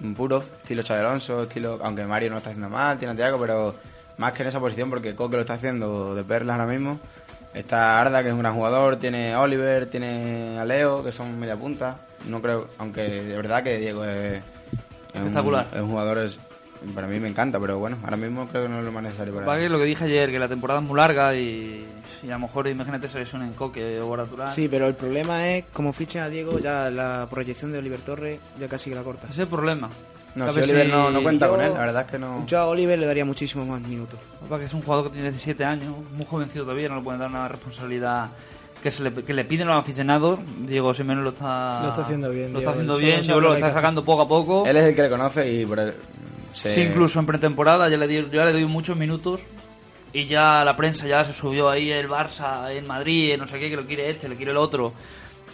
[0.00, 3.16] un puro, estilo Xabi Alonso, estilo, aunque Mario no lo está haciendo mal, tiene a
[3.16, 3.76] Thiago, pero
[4.18, 6.98] más que en esa posición, porque Coque lo está haciendo de perlas ahora mismo.
[7.54, 11.38] Está Arda, que es un gran jugador, tiene a Oliver, tiene a Leo, que son
[11.38, 11.98] media punta.
[12.28, 14.42] No creo, aunque de verdad que Diego es, es
[15.14, 15.68] un- Espectacular.
[15.72, 16.40] es un jugador, es-
[16.94, 19.34] para mí me encanta, pero bueno, ahora mismo creo que no es lo más necesario
[19.44, 21.86] para que lo que dije ayer, que la temporada es muy larga y,
[22.22, 24.48] y a lo mejor imagínate se lesiona en Coque o Arturán.
[24.48, 28.40] Sí, pero el problema es, como fichen a Diego, ya la proyección de Oliver Torres
[28.60, 29.24] ya casi que la corta.
[29.26, 29.88] Ese es el problema.
[30.34, 32.10] No, A si ver Oliver si- no, no cuenta yo- con él, la verdad es
[32.12, 32.46] que no.
[32.46, 34.20] Yo a Oliver le daría muchísimos más minutos.
[34.48, 37.28] Que es un jugador que tiene 17 años, muy jovencito todavía, no le pueden dar
[37.30, 38.28] una responsabilidad
[38.82, 40.38] que, se le, que le piden los aficionados.
[40.60, 43.72] Diego Simeone lo está, Lo está haciendo bien, Lo está haciendo bien, yo lo está
[43.72, 44.64] sacando poco a poco.
[44.66, 45.94] Él es el que le conoce y por él.
[46.52, 49.40] Se- Sí, incluso en pretemporada ya le, di, ya le doy muchos minutos
[50.12, 53.68] y ya la prensa ya se subió ahí el Barça en Madrid, no sé qué,
[53.70, 54.92] que lo quiere este, le quiere el otro.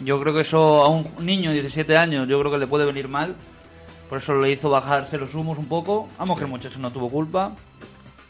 [0.01, 2.85] Yo creo que eso a un niño de 17 años yo creo que le puede
[2.85, 3.35] venir mal.
[4.09, 6.07] Por eso le hizo bajarse los humos un poco.
[6.19, 7.53] Vamos que el muchacho no tuvo culpa.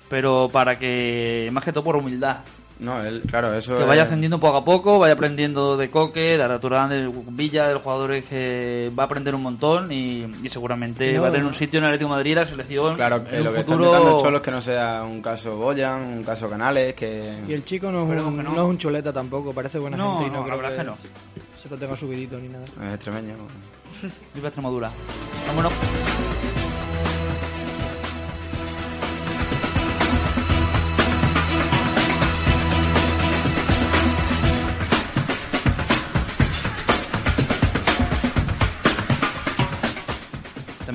[0.09, 2.37] Pero para que, más que todo por humildad,
[2.77, 6.37] No, él, claro, eso que es- vaya ascendiendo poco a poco, vaya aprendiendo de Coque,
[6.37, 10.49] de Araturán, de Villa, de los jugadores que va a aprender un montón y, y
[10.49, 11.49] seguramente No, va a tener no.
[11.49, 12.95] un sitio en el Atlético de Madrid, la selección.
[12.95, 13.85] Claro, que en lo un que futuro...
[13.85, 17.43] están intentando Cholo es que no sea un caso Boyan, un caso Canales, que...
[17.47, 18.43] Y el chico no es, un, no.
[18.53, 20.95] no es un chuleta tampoco, parece buena No, gente y no, no, la creo verdad
[20.95, 22.65] que, que se lo tenga subidito ni nada.
[22.65, 23.35] es extremeño.
[24.35, 24.91] Viva Extremadura.
[25.47, 25.71] Vámonos.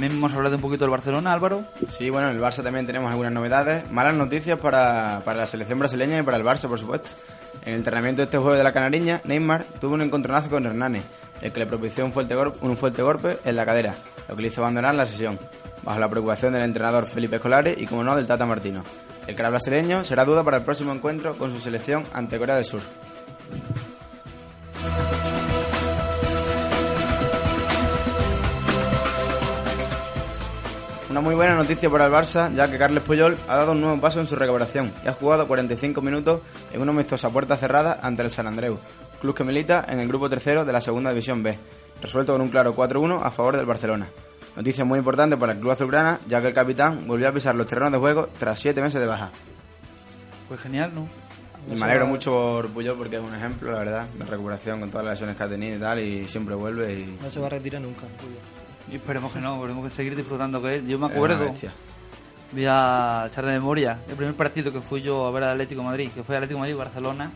[0.01, 1.63] También hablar de un poquito del Barcelona, Álvaro.
[1.91, 3.91] Sí, bueno, en el Barça también tenemos algunas novedades.
[3.91, 7.11] Malas noticias para, para la selección brasileña y para el Barça, por supuesto.
[7.67, 11.05] En el entrenamiento de este jueves de la Canariña, Neymar tuvo un encontronazo con Hernández,
[11.43, 13.95] el que le propició un fuerte, gor- un fuerte golpe en la cadera,
[14.27, 15.39] lo que le hizo abandonar la sesión,
[15.83, 18.83] bajo la preocupación del entrenador Felipe Escolari y, como no, del Tata Martino.
[19.27, 22.65] El cara brasileño será duda para el próximo encuentro con su selección ante Corea del
[22.65, 22.81] Sur.
[31.11, 34.01] Una muy buena noticia para el Barça, ya que Carles Puyol ha dado un nuevo
[34.01, 36.41] paso en su recuperación y ha jugado 45 minutos
[36.73, 38.79] en una amistosa puerta cerrada ante el San Andreu,
[39.21, 41.59] club que milita en el grupo tercero de la segunda división B,
[42.01, 44.07] resuelto con un claro 4-1 a favor del Barcelona.
[44.55, 47.67] Noticia muy importante para el club azulgrana, ya que el capitán volvió a pisar los
[47.67, 49.33] terrenos de juego tras 7 meses de baja.
[50.47, 51.09] Pues genial, ¿no?
[51.69, 54.91] Y me alegro mucho por Puyol porque es un ejemplo, la verdad, de recuperación con
[54.91, 57.19] todas las lesiones que ha tenido y tal, y siempre vuelve y...
[57.21, 58.03] No se va a retirar nunca.
[58.91, 60.87] Y esperemos que no, esperemos que seguir disfrutando que él.
[60.89, 61.53] Yo me acuerdo,
[62.53, 65.83] voy a echar de memoria, el primer partido que fui yo a ver al Atlético
[65.83, 67.31] de Madrid, que fue Atlético de Madrid Barcelona,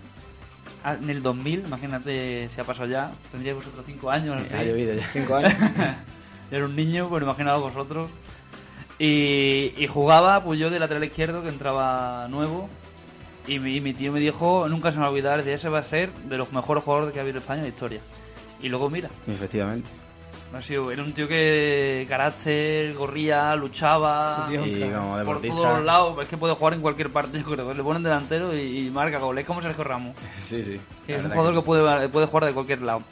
[0.82, 4.42] ah, en el 2000, imagínate si ha pasado ya, tendríais vosotros 5 años.
[4.52, 5.06] Ha llovido ya.
[5.12, 5.52] Cinco años.
[6.50, 8.10] Yo era un niño, pues imaginaos vosotros.
[8.98, 12.68] Y, y jugaba pues yo de lateral izquierdo que entraba nuevo.
[13.46, 15.68] Y mi, y mi tío me dijo, nunca se me va a olvidar, de ese
[15.68, 18.00] va a ser de los mejores jugadores que ha habido en España en la historia.
[18.62, 19.88] Y luego mira, Efectivamente.
[20.58, 25.56] Ha sido, era un tío que carácter, corría, luchaba tío Y como por deportista...
[25.56, 26.18] todos los lados.
[26.22, 27.74] Es que puede jugar en cualquier parte, yo creo.
[27.74, 29.42] Le ponen delantero y, y marca goles.
[29.42, 30.16] Es como Sergio Ramos.
[30.44, 30.80] Sí, sí.
[31.06, 33.02] Que la es un jugador que que puede, puede jugar de cualquier lado.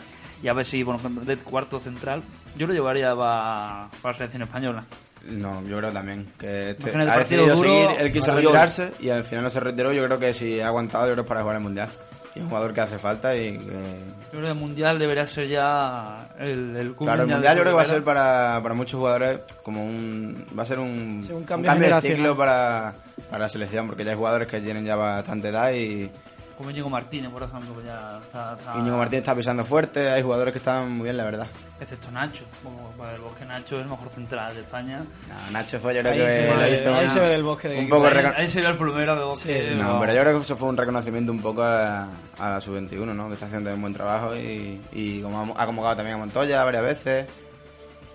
[0.43, 2.23] Y a ver si, bueno, de cuarto central,
[2.57, 4.85] yo lo llevaría para, para la selección española.
[5.25, 9.09] No, yo creo también que este ha partido decidido duro, seguir, él quiso retirarse y
[9.11, 9.93] al final no se retiró.
[9.93, 11.89] Yo creo que si ha aguantado, yo creo que es para jugar el mundial.
[12.35, 13.65] Y es un jugador que hace falta y que...
[13.67, 17.73] Yo creo que el mundial debería ser ya el, el Claro, el mundial yo creo
[17.73, 20.47] que va a ser para, para muchos jugadores como un...
[20.59, 22.95] Va a ser un, Sí, un un cambio de ciclo para,
[23.31, 26.11] para la selección, porque ya hay jugadores que tienen ya bastante edad y
[26.57, 28.55] Como Íñigo Martínez, por ejemplo, que ya está...
[28.59, 31.47] está- Íñigo Martínez está pisando fuerte, hay jugadores que están muy bien, la verdad.
[31.81, 32.45] Excepto Nacho.
[32.63, 34.99] Como para el bosque Nacho es el mejor central de España.
[34.99, 37.69] No, Nacho fue, yo creo Ahí, que se, ve, hizo ahí se ve del bosque
[37.69, 39.69] de un poco ahí, recon- ahí sería el plumero de bosque.
[39.71, 39.75] Sí.
[39.77, 42.05] No, pero yo creo que eso fue un reconocimiento un poco a,
[42.39, 43.29] a la sub-21, ¿no?
[43.29, 46.63] Que está haciendo un buen trabajo y, y como ha ha convocado también a Montoya
[46.65, 47.27] varias veces.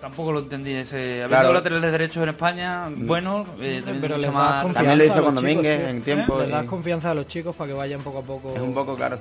[0.00, 0.98] Tampoco lo entendí ese.
[1.00, 1.52] Habiendo Claro.
[1.54, 4.50] laterales derechos en España, bueno, eh, también Pero les más.
[4.50, 6.38] das confianza También lo hizo a los con chicos, Domínguez en tiempo.
[6.38, 8.52] Les das y confianza a los chicos para que vayan poco a poco.
[8.54, 9.18] es un poco claro.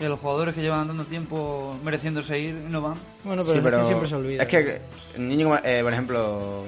[0.00, 2.94] Y a los jugadores que llevan tanto tiempo mereciéndose ir y no van.
[3.22, 4.42] Bueno, pero, Sí, es que siempre se olvida.
[4.42, 4.80] Es que
[5.14, 6.64] el niño, eh, por ejemplo,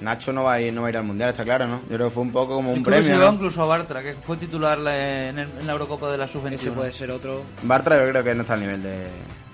[0.00, 1.80] Nacho no va a ir, no va a ir al mundial, está claro, ¿no?
[1.88, 3.16] Yo creo que fue un poco como un Incluso premio.
[3.16, 3.36] llevó ¿no?
[3.36, 6.34] incluso a Bartra, que fue titular la- en, el- en la Eurocopa de la Ese
[6.34, 6.72] Sub-21.
[6.74, 7.42] puede ser otro.
[7.62, 9.06] Bartra yo creo que no está al nivel de,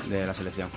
[0.08, 0.68] de la selección.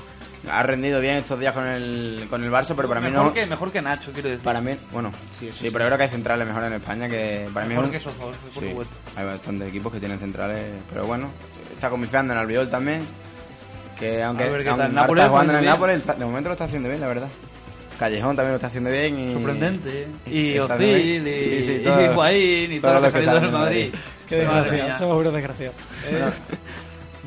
[0.52, 3.34] Ha rendido bien estos días con el, con el Barça, pero para mí mejor, no.
[3.34, 4.44] que, mejor que Nacho, quiero decir.
[4.44, 7.50] Para mí, bueno, sí, Sí, eso pero creo que hay centrales mejores en España que
[7.54, 8.96] para mí mejor un- que esos dos, por Sí, supuesto.
[9.16, 11.30] hay bastantes equipos que tienen centrales, pero bueno,
[11.74, 13.02] está confiando en Albiol también.
[13.98, 16.66] Que aunque, A ver aunque Nápoles está jugando en el Nápoles, de momento lo está
[16.66, 17.30] haciendo bien, la verdad.
[17.98, 19.20] Callejón también lo está haciendo bien.
[19.20, 20.08] Y, Sorprendente.
[20.26, 20.30] ¿eh?
[20.30, 23.22] Y Ozil, y, Sí, sí, y todo- Higuaín, y todo todo lo que que ha
[23.22, 23.86] salido sale del de Madrid.
[23.94, 24.00] Madrid.
[24.28, 25.76] Qué desgraciado, somos unos desgraciados.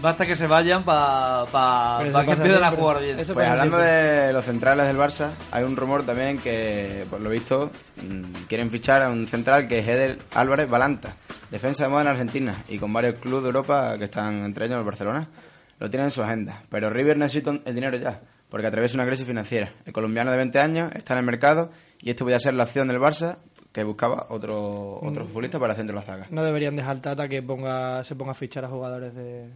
[0.00, 3.18] Basta que se vayan para pa, pa que empiecen a jugar bien.
[3.18, 3.94] Eso Pues hablando siempre.
[3.96, 8.70] de los centrales del Barça, hay un rumor también que, por lo visto, mm, quieren
[8.70, 11.16] fichar a un central que es Eder Álvarez Balanta,
[11.50, 14.78] defensa de moda en Argentina y con varios clubes de Europa que están entre ellos
[14.78, 15.28] el Barcelona.
[15.78, 19.26] Lo tienen en su agenda, pero River necesita el dinero ya, porque atraviesa una crisis
[19.26, 19.72] financiera.
[19.87, 22.88] El colombiano de 20 años está en el mercado y esto podría ser la opción
[22.88, 23.38] del Barça
[23.72, 25.28] que buscaba otro, otro Mm.
[25.28, 26.26] futbolista para el centro de la zaga.
[26.30, 29.50] No deberían dejar Tata que ponga, se ponga a fichar a jugadores de,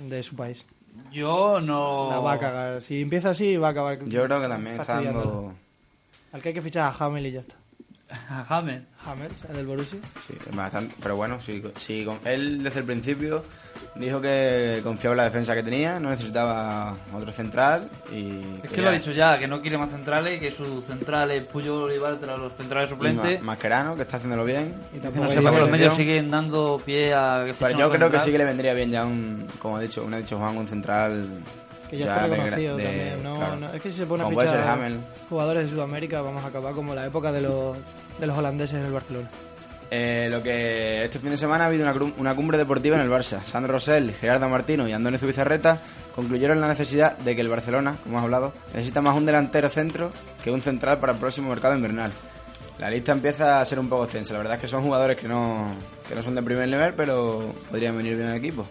[0.00, 0.64] de su país.
[1.10, 2.10] Yo no.
[2.10, 2.82] La va a cagar.
[2.82, 4.04] Si empieza así, va a acabar.
[4.04, 5.54] Yo creo que también está dando...
[6.32, 7.56] Al que hay que fichar a Hamel y ya está.
[8.30, 8.82] A James.
[9.06, 9.98] Hamel, el del Borussia.
[10.26, 13.42] Sí, es bastante, pero bueno, sí, sí, con- él desde el principio
[13.96, 18.38] dijo que confiaba en la defensa que tenía, no necesitaba otro central y...
[18.62, 21.92] Es que lo ha dicho ya, que no quiere más centrales, que sus centrales Puyol
[21.92, 23.40] y Bartra, los centrales suplentes.
[23.40, 24.72] Ma- Mascherano, que está haciéndolo bien.
[24.92, 27.70] Y Que tampoco no hay- sepa que los medios siguen dando pie a que Pero
[27.70, 28.20] fichen yo creo que central.
[28.24, 30.68] sí que le vendría bien ya un, como ha dicho, un ha dicho Juan, un
[30.68, 31.28] central...
[31.90, 33.22] Que ya, está de gra- reconocido de- también.
[33.22, 33.56] No, claro.
[33.56, 34.90] no, es que si se pone a fichar
[35.28, 37.76] jugadores de Sudamérica, vamos a acabar como la época de los,
[38.22, 39.28] de los holandeses en el Barcelona.
[39.90, 41.84] Eh, lo que este fin de semana ha habido
[42.16, 43.44] una, cumbre deportiva en el Barça.
[43.44, 45.80] Sandro Rosell, Gerardo Martino y Andoni Zubizarreta
[46.14, 50.12] concluyeron la necesidad de que el Barcelona, como hemos hablado, necesita más un delantero centro
[50.42, 52.12] que un central para el próximo mercado invernal.
[52.78, 54.34] La lista empieza a ser un poco extensa.
[54.34, 55.74] La verdad es que son jugadores que no,
[56.08, 58.64] que no son de primer nivel, pero podrían venir bien al equipo.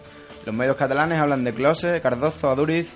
[0.46, 2.94] Los medios catalanes hablan de Close, Cardozo, Aduriz,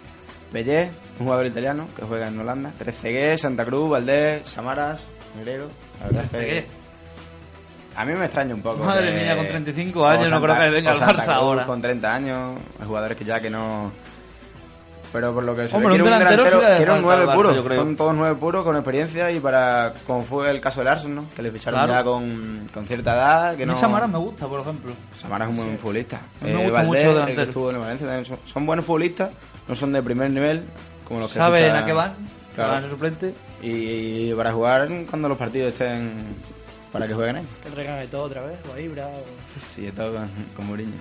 [0.53, 0.91] Bellé,
[1.21, 5.01] un jugador italiano que juega en Holanda, Trezeguet, Santa Cruz, Valdés, Samaras,
[5.45, 6.67] La verdad que...
[7.97, 8.85] A mí me extraña un poco.
[8.85, 11.65] Madre que- mía, con 35 años o no creo que venga al Santa Barça ahora.
[11.65, 13.91] Con 30 años, jugadores que ya que no.
[15.13, 17.25] Pero por lo que se Hombre, ve, quiere un delantero sí quiere un falta al
[17.25, 17.75] 9 Barça, puro.
[17.75, 19.95] Son todos 9 puros con experiencia y para.
[20.07, 21.25] Como fue el caso del Arsenal, ¿no?
[21.35, 21.93] Que le ficharon Claro.
[21.95, 23.57] ya con, con cierta edad.
[23.57, 23.79] Que A mí no...
[23.79, 24.93] Samaras me gusta, por ejemplo.
[25.15, 26.19] Samara es un buen futbolista.
[26.43, 28.67] A mí me Eh, gusta Valdés, mucho el que estuvo en Valencia, también son, son
[28.67, 29.31] buenos futbolistas,
[29.69, 30.65] no son de primer nivel,
[31.09, 32.13] como los que Saben a qué van,
[32.57, 32.71] Claro.
[32.71, 33.35] van a ser suplente.
[33.63, 36.35] Y para jugar cuando los partidos estén.
[36.91, 37.51] para que jueguen ellos.
[37.63, 39.23] Que traigan de todo otra vez, o a Ibra, o...
[39.69, 40.93] Sí, de todo con, con Mourinho.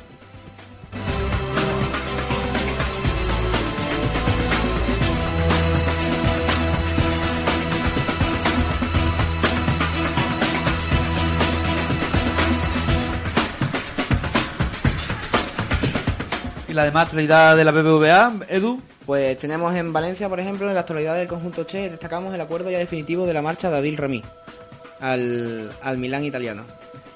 [16.75, 18.81] La demás actualidad de la BBVA, Edu.
[19.05, 22.69] Pues tenemos en Valencia, por ejemplo, en la actualidad del conjunto Che, destacamos el acuerdo
[22.69, 24.23] ya definitivo de la marcha de David Remy
[24.99, 26.63] al, al Milán italiano.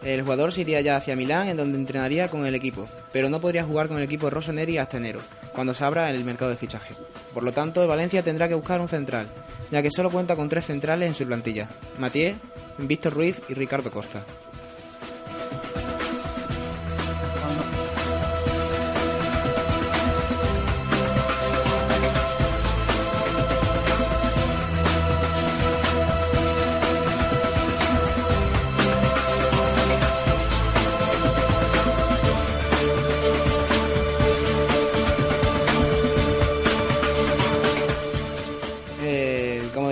[0.02, 3.41] El jugador se iría ya hacia Milán, en donde entrenaría con el equipo, pero no
[3.41, 5.19] podría jugar con el equipo Rossoneri hasta enero,
[5.54, 6.93] cuando se abra el mercado de fichaje.
[7.34, 9.28] Por lo tanto, Valencia tendrá que buscar un central,
[9.72, 11.67] ya que solo cuenta con tres centrales en su plantilla:
[11.98, 12.36] Mathieu,
[12.78, 14.24] Víctor Ruiz y Ricardo Costa.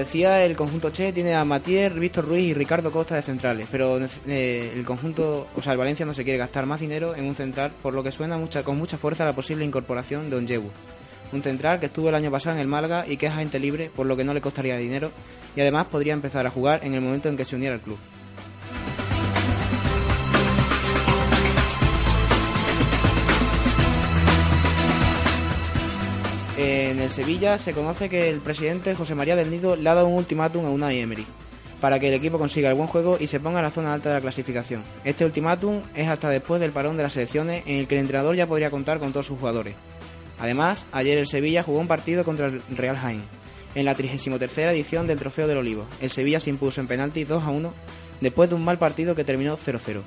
[0.08, 4.00] Decía, el conjunto Che tiene a Matier, Víctor Ruiz y Ricardo Costa de centrales, pero
[4.26, 7.36] eh, el conjunto, o sea, el Valencia no se quiere gastar más dinero en un
[7.36, 10.70] central, por lo que suena con mucha fuerza la posible incorporación de Onyewu.
[11.34, 13.92] Un central que estuvo el año pasado en el Málaga y que es agente libre,
[13.94, 15.12] por lo que no le costaría dinero,
[15.58, 17.98] y además podría empezar a jugar en el momento en que se uniera al club.
[26.58, 30.08] En el Sevilla se conoce que el presidente José María del Nido le ha dado
[30.08, 31.26] un ultimátum a Unai Emery
[31.80, 34.10] para que el equipo consiga el buen juego y se ponga en la zona alta
[34.10, 34.84] de la clasificación.
[35.04, 38.36] Este ultimátum es hasta después del parón de las selecciones en el que el entrenador
[38.36, 39.76] ya podría contar con todos sus jugadores.
[40.40, 43.22] Además, ayer el Sevilla jugó un partido contra el Real Jaén
[43.76, 45.86] en la 33 edición del Trofeo del Olivo.
[46.02, 47.74] El Sevilla se impuso en penalti 2 a 1
[48.22, 50.02] después de un mal partido que terminó 0-0.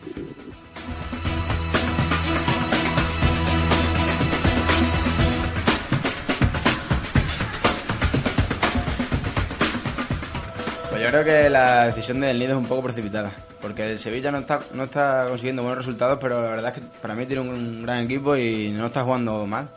[11.11, 14.61] Creo que la decisión del Nido es un poco precipitada, porque el Sevilla no está,
[14.75, 18.05] no está consiguiendo buenos resultados, pero la verdad es que para mí tiene un gran
[18.05, 19.69] equipo y no está jugando mal.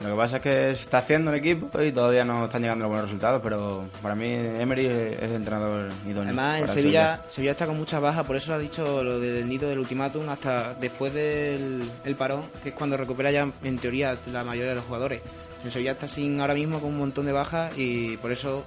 [0.00, 2.84] Lo que pasa es que se está haciendo el equipo y todavía no están llegando
[2.84, 6.24] los buenos resultados, pero para mí Emery es el entrenador idóneo.
[6.24, 9.68] Además, en Sevilla, Sevilla está con muchas bajas, por eso ha dicho lo del nido
[9.68, 14.42] del ultimátum hasta después del el parón, que es cuando recupera ya en teoría la
[14.42, 15.20] mayoría de los jugadores.
[15.62, 18.64] El Sevilla está sin ahora mismo con un montón de bajas y por eso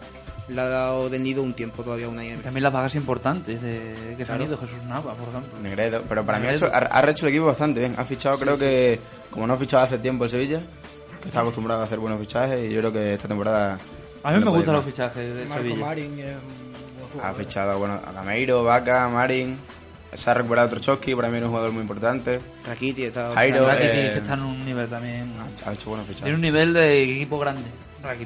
[0.50, 2.42] le ha dado del nido un tiempo todavía a una Emery.
[2.44, 5.60] También las vagas importantes de que se han ido, Jesús Nava, por ejemplo.
[5.62, 7.96] Negredo, pero para mí ha, hecho, ha, ha rehecho el equipo bastante bien.
[7.98, 9.00] Ha fichado, creo que,
[9.32, 10.62] como no ha fichado hace tiempo el Sevilla,
[11.22, 13.80] que está acostumbrado a hacer buenos fichajes, y yo creo que esta temporada.
[14.24, 15.76] A mí no me gustan los fichajes de Marco Sevilla.
[15.76, 15.80] Un
[17.14, 19.58] buen Ha fichado bueno, a Gameiro, Vaca, Marin.
[20.14, 22.40] Se ha recuperado Trochowski, para mí es un jugador muy importante.
[22.68, 25.34] Rakiti está Jairo, eh, que está en un nivel también.
[25.66, 26.36] Ha hecho buenos Tiene fichajes.
[26.36, 27.64] un nivel de equipo grande.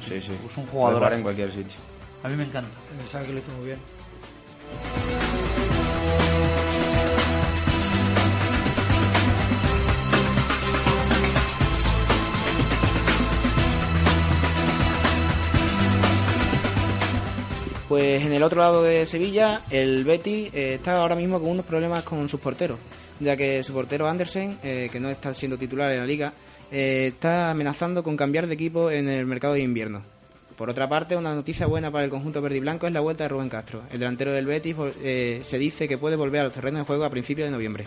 [0.10, 0.16] sí.
[0.20, 0.98] Es un Puede jugador.
[0.98, 1.76] jugar en cualquier sitio.
[2.22, 2.70] A mí me encanta.
[2.96, 3.78] Pensaba que lo hizo muy bien.
[17.88, 21.64] Pues en el otro lado de Sevilla, el Betis eh, está ahora mismo con unos
[21.64, 22.78] problemas con sus porteros,
[23.18, 26.34] ya que su portero Andersen, eh, que no está siendo titular en la liga,
[26.70, 30.17] eh, está amenazando con cambiar de equipo en el mercado de invierno.
[30.58, 33.22] Por otra parte, una noticia buena para el conjunto verde y blanco es la vuelta
[33.22, 33.84] de Rubén Castro.
[33.92, 37.04] El delantero del Betis eh, se dice que puede volver a los terrenos de juego
[37.04, 37.86] a principios de noviembre.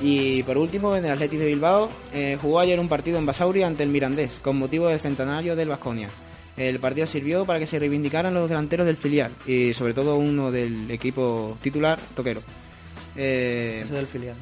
[0.00, 3.62] Y por último, en el Athletic de Bilbao, eh, jugó ayer un partido en Basauri
[3.62, 6.08] ante el Mirandés, con motivo del centenario del Vasconia.
[6.56, 10.50] El partido sirvió para que se reivindicaran los delanteros del filial y sobre todo uno
[10.50, 12.40] del equipo titular, Toquero.
[13.18, 14.36] Eh, del filial.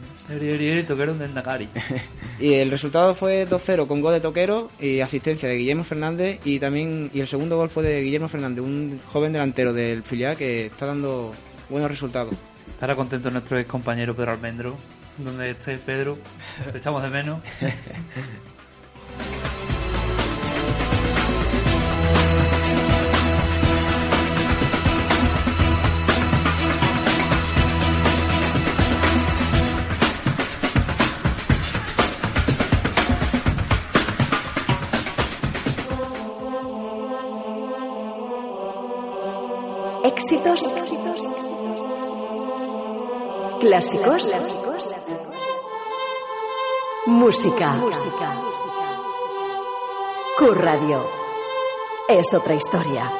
[2.40, 6.58] y el resultado fue 2-0 con gol de Toquero y asistencia de Guillermo Fernández y
[6.58, 10.66] también y el segundo gol fue de Guillermo Fernández, un joven delantero del filial que
[10.66, 11.32] está dando
[11.68, 12.34] buenos resultados.
[12.68, 14.76] Estará contento nuestro ex compañero Pedro Almendro.
[15.18, 16.18] Donde esté Pedro,
[16.72, 17.40] te echamos de menos.
[40.16, 40.72] Éxitos.
[43.60, 44.36] Clásicos.
[47.06, 47.76] Música.
[50.38, 51.04] Q Radio.
[52.08, 53.10] Es otra historia.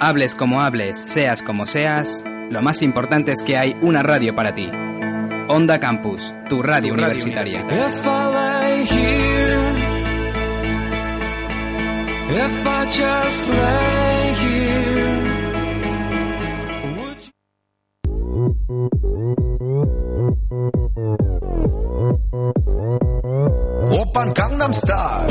[0.00, 4.54] Hables como hables, seas como seas, lo más importante es que hay una radio para
[4.54, 4.70] ti.
[5.48, 7.66] Onda Campus, tu radio universitaria.
[12.30, 15.22] If I just lay here,
[16.96, 17.32] would you?
[24.00, 25.28] Open Gangnam Style.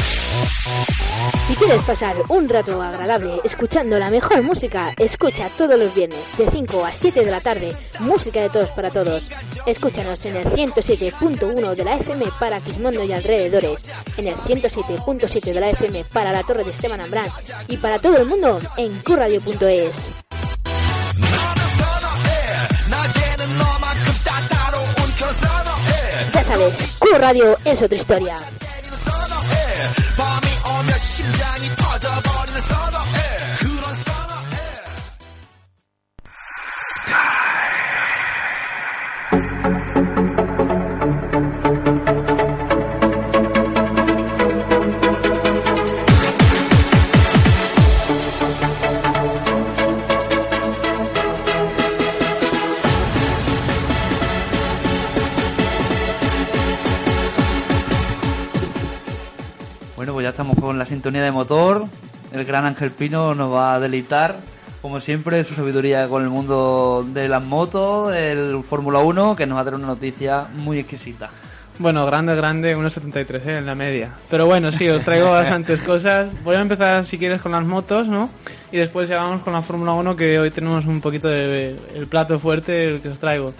[1.47, 6.49] Si quieres pasar un rato agradable escuchando la mejor música, escucha todos los viernes de
[6.49, 9.23] 5 a 7 de la tarde música de todos para todos.
[9.65, 13.79] Escúchanos en el 107.1 de la FM para Quismondo y alrededores,
[14.17, 17.29] en el 107.7 de la FM para la Torre de Esteban Ambrán
[17.69, 19.91] y para todo el mundo en curradio.es.
[26.33, 27.07] Ya sabes, Q
[27.63, 28.37] es otra historia.
[60.83, 61.85] La sintonía de motor.
[62.33, 64.35] El gran Ángel Pino nos va a deleitar,
[64.81, 69.55] como siempre, su sabiduría con el mundo de las motos, el Fórmula 1, que nos
[69.55, 71.29] va a dar una noticia muy exquisita.
[71.79, 73.57] Bueno, grande, grande, 1,73 ¿eh?
[73.59, 74.11] en la media.
[74.29, 76.27] Pero bueno, sí, os traigo bastantes cosas.
[76.43, 78.29] Voy a empezar, si quieres, con las motos, ¿no?
[78.73, 82.37] Y después llegamos con la Fórmula 1, que hoy tenemos un poquito de el plato
[82.37, 83.53] fuerte, el que os traigo.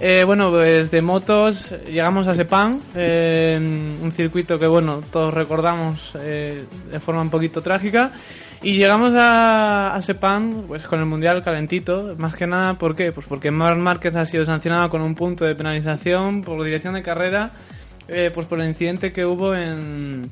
[0.00, 3.58] Eh, bueno, pues de motos llegamos a Sepang, eh,
[4.00, 8.12] un circuito que, bueno, todos recordamos eh, de forma un poquito trágica.
[8.62, 13.12] Y llegamos a, a Sepang pues, con el Mundial calentito, más que nada, ¿por qué?
[13.12, 17.02] Pues porque Marc Márquez ha sido sancionado con un punto de penalización por dirección de
[17.02, 17.50] carrera,
[18.08, 20.30] eh, pues por el incidente que hubo en...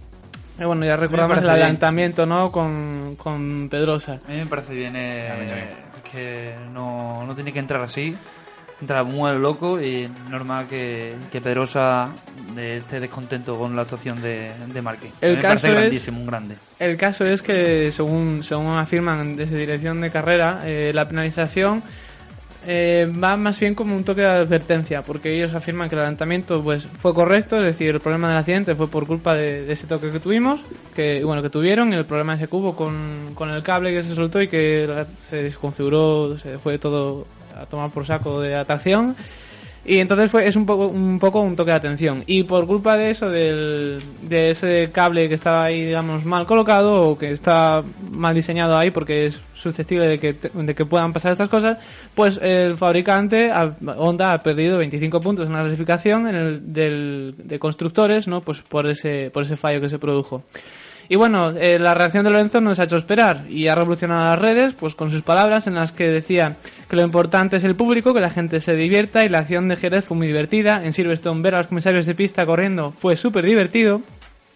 [0.59, 1.53] eh, bueno, ya recordamos el bien.
[1.53, 2.51] adelantamiento, ¿no?
[2.51, 4.21] Con, con Pedrosa.
[4.27, 5.69] A mí me parece bien, eh,
[6.11, 8.17] que no, no tiene que entrar así.
[8.81, 12.11] Entra muy al loco y normal que, que Pedrosa
[12.57, 14.89] esté descontento con la actuación de, de mí
[15.23, 16.57] El caso es- grandísimo, un grande.
[16.79, 21.83] El caso es que, según, según afirman desde dirección de carrera, eh, la penalización
[22.69, 26.63] eh, va más bien como un toque de advertencia, porque ellos afirman que el adelantamiento
[26.63, 29.87] pues, fue correcto, es decir, el problema del accidente fue por culpa de, de ese
[29.87, 30.61] toque que tuvimos,
[30.95, 34.15] que bueno que tuvieron, el problema ese que hubo con, con el cable que se
[34.15, 39.17] soltó y que se desconfiguró, se fue todo a tomar por saco de atracción.
[39.89, 42.25] Y entonces fue, es un poco, un poco un toque de atención.
[42.27, 47.09] Y por culpa de eso, del, de ese cable que estaba ahí, digamos, mal colocado
[47.09, 51.33] o que está mal diseñado ahí porque es susceptible de que, de que puedan pasar
[51.33, 51.79] estas cosas,
[52.17, 53.53] pues el fabricante,
[53.97, 58.41] Honda, ha perdido 25 puntos en la clasificación en el, del, de constructores, ¿no?
[58.41, 60.43] Pues por ese, por ese fallo que se produjo.
[61.09, 64.39] Y bueno, eh, la reacción de Lorenzo nos ha hecho esperar y ha revolucionado las
[64.39, 66.57] redes pues con sus palabras en las que decía
[66.89, 69.77] que lo importante es el público, que la gente se divierta y la acción de
[69.77, 70.83] Jerez fue muy divertida.
[70.85, 74.03] En Silverstone ver a los comisarios de pista corriendo fue súper divertido.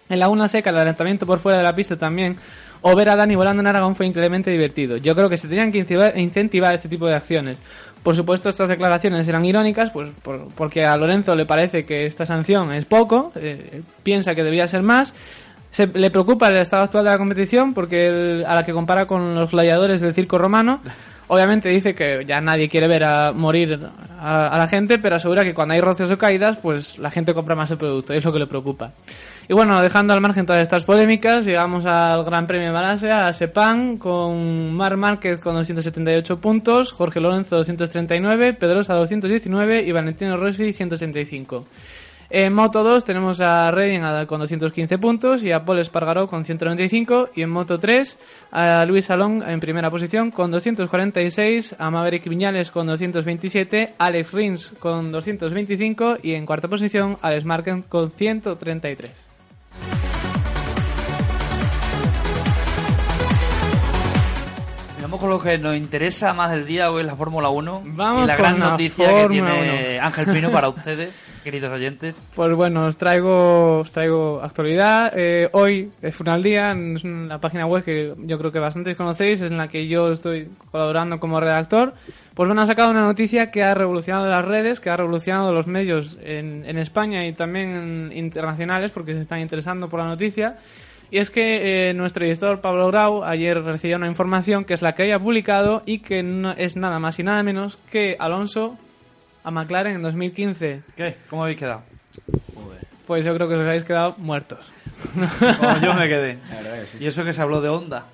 [0.08, 2.36] En la una seca el adelantamiento por fuera de la pista también.
[2.82, 4.96] O ver a Dani volando en Aragón fue increíblemente divertido.
[4.96, 5.78] Yo creo que se tenían que
[6.16, 7.58] incentivar, este tipo de acciones.
[8.02, 12.24] Por supuesto, estas declaraciones eran irónicas, pues por- porque a Lorenzo le parece que esta
[12.24, 15.12] sanción es poco, eh, piensa que debía ser más.
[15.70, 19.06] Se, le preocupa el estado actual de la competición porque él- a la que compara
[19.06, 20.80] con los gladiadores del circo romano.
[21.28, 23.78] Obviamente dice que ya nadie quiere ver a morir
[24.20, 27.32] a, a la gente, pero asegura que cuando hay rocios o caídas, pues la gente
[27.34, 28.90] compra más el producto, y es lo que le preocupa.
[29.48, 33.32] Y bueno, dejando al margen todas estas polémicas, llegamos al Gran Premio de Malasia, a
[33.32, 40.72] Sepang, con Mar Márquez con 278 puntos, Jorge Lorenzo 239, Pedrosa 219 y Valentino Rossi
[40.72, 41.64] 185.
[42.32, 47.30] En Moto 2 tenemos a Redding con 215 puntos y a Paul Espargaró con 195
[47.34, 48.18] y en Moto 3
[48.52, 54.72] a Luis Salón en primera posición con 246, a Maverick Viñales con 227, Alex Rins
[54.78, 59.26] con 225 y en cuarta posición Alex Marquez con 133.
[65.10, 67.82] Vamos con lo que nos interesa más del día hoy, la Fórmula 1.
[67.86, 70.06] Vamos y la gran la noticia que tiene 1.
[70.06, 71.12] Ángel Pino para ustedes,
[71.50, 72.20] queridos oyentes.
[72.36, 75.12] Pues bueno, os traigo, os traigo actualidad.
[75.16, 79.42] Eh, hoy es Final Día, es una página web que yo creo que bastantes conocéis,
[79.42, 81.94] es en la que yo estoy colaborando como redactor.
[82.34, 85.66] Pues bueno, ha sacado una noticia que ha revolucionado las redes, que ha revolucionado los
[85.66, 90.56] medios en, en España y también internacionales, porque se están interesando por la noticia.
[91.10, 94.92] Y es que eh, nuestro editor Pablo Grau ayer recibió una información que es la
[94.92, 98.78] que había publicado y que no es nada más y nada menos que Alonso
[99.50, 100.82] a McLaren en 2015.
[100.96, 101.16] ¿Qué?
[101.28, 101.82] ¿Cómo habéis quedado?
[103.06, 104.58] Pues yo creo que os habéis quedado muertos.
[105.58, 106.38] Como yo me quedé.
[106.50, 106.98] La verdad que sí.
[107.00, 108.04] Y eso que se habló de Honda.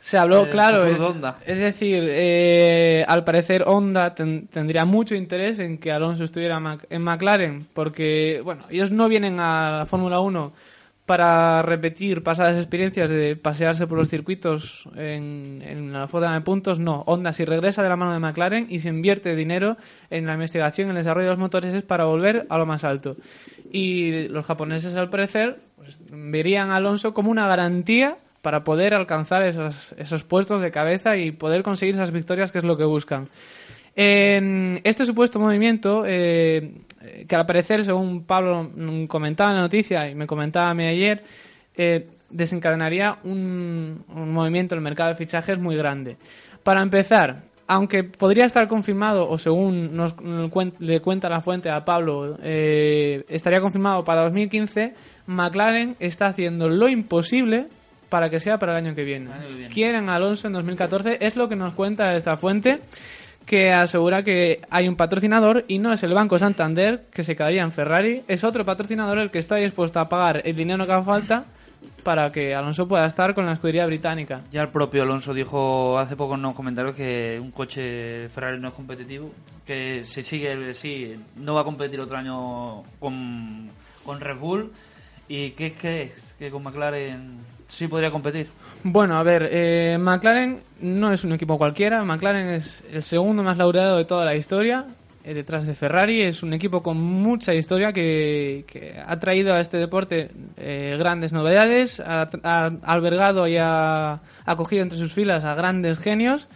[0.00, 0.84] Se habló, Eh, claro.
[0.86, 1.36] Es, de Honda.
[1.46, 7.02] es decir, eh, al parecer Honda ten- tendría mucho interés en que Alonso estuviera en
[7.02, 10.52] McLaren, porque, bueno, ellos no vienen a la Fórmula 1
[11.10, 17.02] para repetir pasadas experiencias de pasearse por los circuitos en, la foda de puntos, no.
[17.04, 19.76] Honda, si regresa de la mano de McLaren y se invierte dinero
[20.08, 22.84] en la investigación, en el desarrollo de los motores, es para volver a lo más
[22.84, 23.16] alto.
[23.72, 29.42] Y los japoneses, al parecer, pues, verían a Alonso como una garantía para poder alcanzar
[29.42, 33.28] esos puestos de cabeza y poder conseguir esas victorias que es lo que buscan.
[34.02, 36.72] Este supuesto movimiento, eh,
[37.28, 40.86] que al parecer, según Pablo mm, comentaba en la noticia y me comentaba a mí
[40.86, 41.22] ayer,
[41.76, 46.16] eh, desencadenaría un, un movimiento en el mercado de fichajes muy grande.
[46.62, 50.16] Para empezar, aunque podría estar confirmado, o según nos
[50.80, 54.94] le cuenta la fuente a Pablo, eh, estaría confirmado para 2015,
[55.26, 57.68] McLaren está haciendo lo imposible
[58.08, 59.30] para que sea para el año que viene.
[59.32, 59.72] Año que viene.
[59.72, 62.80] Quieren a Alonso en 2014, es lo que nos cuenta esta fuente,
[63.50, 67.62] que asegura que hay un patrocinador y no es el Banco Santander, que se quedaría
[67.62, 71.02] en Ferrari, es otro patrocinador el que está dispuesto a pagar el dinero que haga
[71.02, 71.44] falta
[72.04, 74.42] para que Alonso pueda estar con la escudería británica.
[74.52, 78.68] Ya el propio Alonso dijo hace poco en unos comentarios que un coche Ferrari no
[78.68, 79.32] es competitivo,
[79.66, 83.68] que si sigue sí, no va a competir otro año con,
[84.04, 84.70] con Red Bull.
[85.26, 88.46] ¿Y qué crees que con McLaren sí podría competir?
[88.82, 92.02] Bueno, a ver, eh, McLaren no es un equipo cualquiera.
[92.02, 94.86] McLaren es el segundo más laureado de toda la historia,
[95.22, 96.22] eh, detrás de Ferrari.
[96.22, 101.34] Es un equipo con mucha historia que, que ha traído a este deporte eh, grandes
[101.34, 106.48] novedades, ha, ha albergado y ha acogido entre sus filas a grandes genios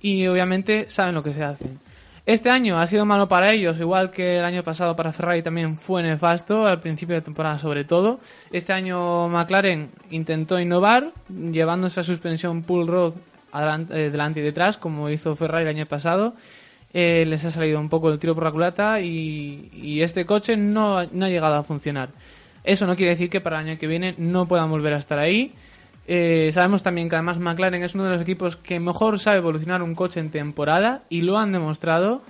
[0.00, 1.78] y obviamente saben lo que se hacen.
[2.24, 5.76] Este año ha sido malo para ellos, igual que el año pasado para Ferrari también
[5.76, 8.20] fue nefasto, al principio de temporada sobre todo.
[8.52, 12.88] Este año McLaren intentó innovar, llevando esa suspensión pull
[13.52, 16.34] adelan- eh, delante y detrás, como hizo Ferrari el año pasado.
[16.94, 20.98] Eh, les ha salido un poco el tiro por la culata y, este coche no
[20.98, 22.10] ha llegado a funcionar.
[22.62, 25.18] Eso no quiere decir que para el año que viene no puedan volver a estar
[25.18, 25.54] ahí.
[26.14, 29.82] Eh, sabemos también que además McLaren es uno de los equipos que mejor sabe evolucionar
[29.82, 32.20] un coche en temporada y lo han demostrado.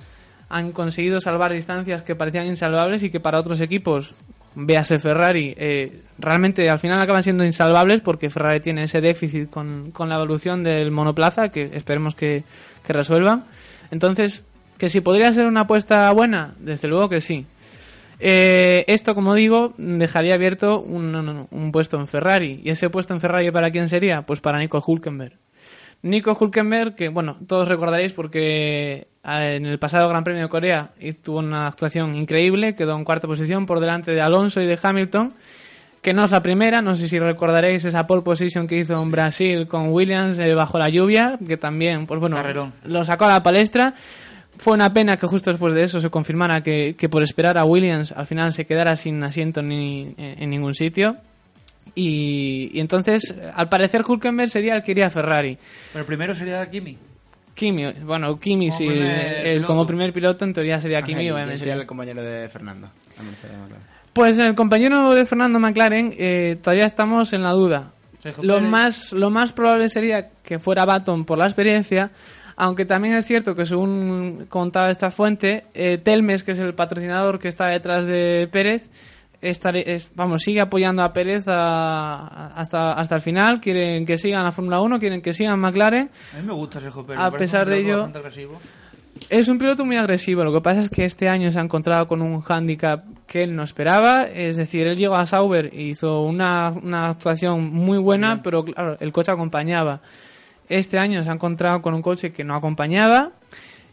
[0.48, 4.14] Han conseguido salvar distancias que parecían insalvables y que para otros equipos,
[4.54, 9.90] véase Ferrari, eh, realmente al final acaban siendo insalvables porque Ferrari tiene ese déficit con,
[9.90, 12.44] con la evolución del monoplaza que esperemos que,
[12.86, 13.46] que resuelvan.
[13.90, 14.44] Entonces,
[14.78, 17.46] que si podría ser una apuesta buena, desde luego que sí.
[18.24, 22.60] Eh, esto, como digo, dejaría abierto un, un- un puesto en Ferrari.
[22.62, 24.22] ¿Y ese puesto en Ferrari para quién sería?
[24.22, 25.32] Pues para Nico Hulkenberg.
[26.02, 30.90] Nico Hulkenberg, que bueno, todos recordaréis porque eh, en el pasado Gran Premio de Corea
[31.22, 35.34] tuvo una actuación increíble, quedó en cuarta posición por delante de Alonso y de Hamilton,
[36.00, 39.10] que no es la primera, no sé si recordaréis esa pole position que hizo en
[39.12, 42.72] Brasil con Williams eh, bajo la lluvia, que también, pues bueno, Carrerón.
[42.84, 43.94] lo sacó a la palestra.
[44.58, 47.64] Fue una pena que justo después de eso se confirmara que, que por esperar a
[47.64, 51.16] Williams al final se quedara sin asiento ni, en ningún sitio.
[51.94, 55.58] Y, y entonces, al parecer, Hulkenberg sería el que iría a Ferrari.
[55.92, 56.96] Pero primero sería Kimi.
[57.54, 59.10] Kimi, bueno, Kimi, Como sí, primer
[59.46, 59.66] el- piloto.
[59.66, 61.58] como primer piloto en teoría sería Kimi, Ángel, ¿quién obviamente.
[61.58, 62.88] sería el compañero de Fernando?
[64.12, 67.92] Pues el compañero de Fernando McLaren eh, todavía estamos en la duda.
[68.42, 72.10] Lo más, lo más probable sería que fuera Baton por la experiencia,
[72.56, 77.38] aunque también es cierto que según contaba esta fuente, eh, Telmes, que es el patrocinador
[77.38, 78.90] que está detrás de Pérez,
[79.40, 84.52] es- vamos, sigue apoyando a Pérez a- hasta, hasta el final, quieren que sigan la
[84.52, 86.10] Fórmula 1, quieren que sigan McLaren.
[86.34, 87.20] A mí me gusta Sergio Pérez.
[87.20, 88.04] A pesar de ello-.
[89.30, 90.42] Es un piloto muy agresivo.
[90.42, 93.54] Lo que pasa es que este año se ha encontrado con un hándicap que él
[93.54, 94.24] no esperaba.
[94.24, 98.96] Es decir, él llegó a Sauber e hizo una, una actuación muy buena, pero claro,
[99.00, 100.00] el coche acompañaba.
[100.72, 103.32] Este año se ha encontrado con un coche que no acompañaba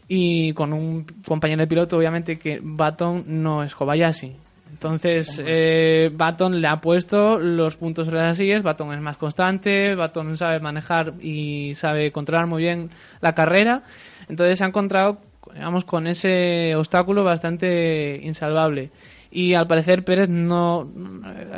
[0.08, 4.32] y con un compañero de piloto, obviamente, que Baton no es Kobayashi.
[4.70, 8.62] Entonces, eh, Baton le ha puesto los puntos sobre las sillas.
[8.62, 12.88] Baton es más constante, Baton sabe manejar y sabe controlar muy bien
[13.20, 13.82] la carrera.
[14.26, 15.18] Entonces, se ha encontrado,
[15.52, 18.90] digamos, con ese obstáculo bastante insalvable.
[19.32, 20.90] Y al parecer Pérez no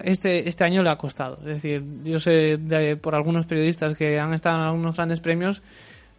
[0.05, 1.39] este este año le ha costado.
[1.41, 5.62] Es decir, yo sé de- por algunos periodistas que han estado en algunos grandes premios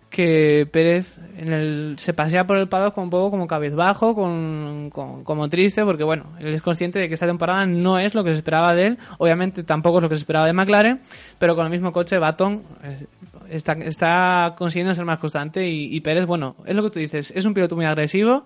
[0.09, 5.23] que Pérez en el, se pasea por el paddock un poco como cabizbajo, con, con-
[5.23, 8.29] como triste, porque bueno, él es consciente de que esta temporada no es lo que
[8.31, 11.01] se esperaba de él, obviamente tampoco es lo que se esperaba de McLaren,
[11.39, 13.07] pero con el mismo coche Baton eh,
[13.49, 17.33] está, está consiguiendo ser más constante y, y Pérez, bueno, es lo que tú dices,
[17.35, 18.45] es un piloto muy agresivo,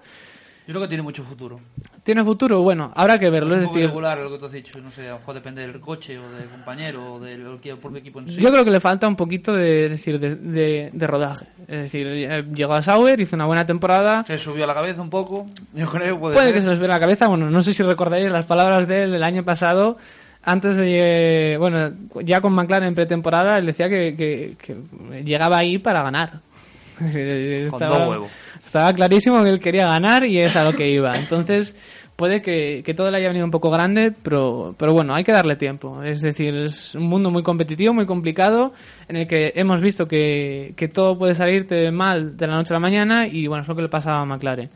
[0.67, 1.61] Yo creo que tiene mucho futuro.
[2.03, 4.79] tiene futuro, bueno, habrá que verlo, es es decir, regular lo que tú has dicho.
[4.81, 7.41] No sé, a lo mejor depende del coche o del compañero o del
[7.81, 8.35] propio equipo en sí.
[8.41, 11.45] Yo creo que le falta un poquito de, es decir, de, de- de rodaje.
[11.69, 14.23] Es decir, eh, llegó a Sauer, hizo una buena temporada.
[14.23, 15.45] Se subió a la cabeza un poco.
[15.73, 17.27] Yo creo puede, Puede que se les vea la cabeza.
[17.27, 19.97] Bueno, no sé si recordaréis las palabras de él el año pasado.
[20.43, 21.55] Antes de.
[21.59, 21.91] Bueno,
[22.23, 26.39] ya con McLaren en pretemporada, él decía que, que- que llegaba ahí para ganar.
[26.99, 28.31] estaba, dos huevos.
[28.67, 31.13] Estaba clarísimo que él quería ganar y es a lo que iba.
[31.17, 31.75] Entonces,
[32.17, 35.31] puede que, que todo le haya venido un poco grande, pero, pero bueno, hay que
[35.31, 36.03] darle tiempo.
[36.03, 38.73] Es decir, es un mundo muy competitivo, muy complicado,
[39.07, 42.75] en el que hemos visto que, que todo puede salirte mal de la noche a
[42.75, 44.69] la mañana y bueno, es lo que le pasaba a McLaren.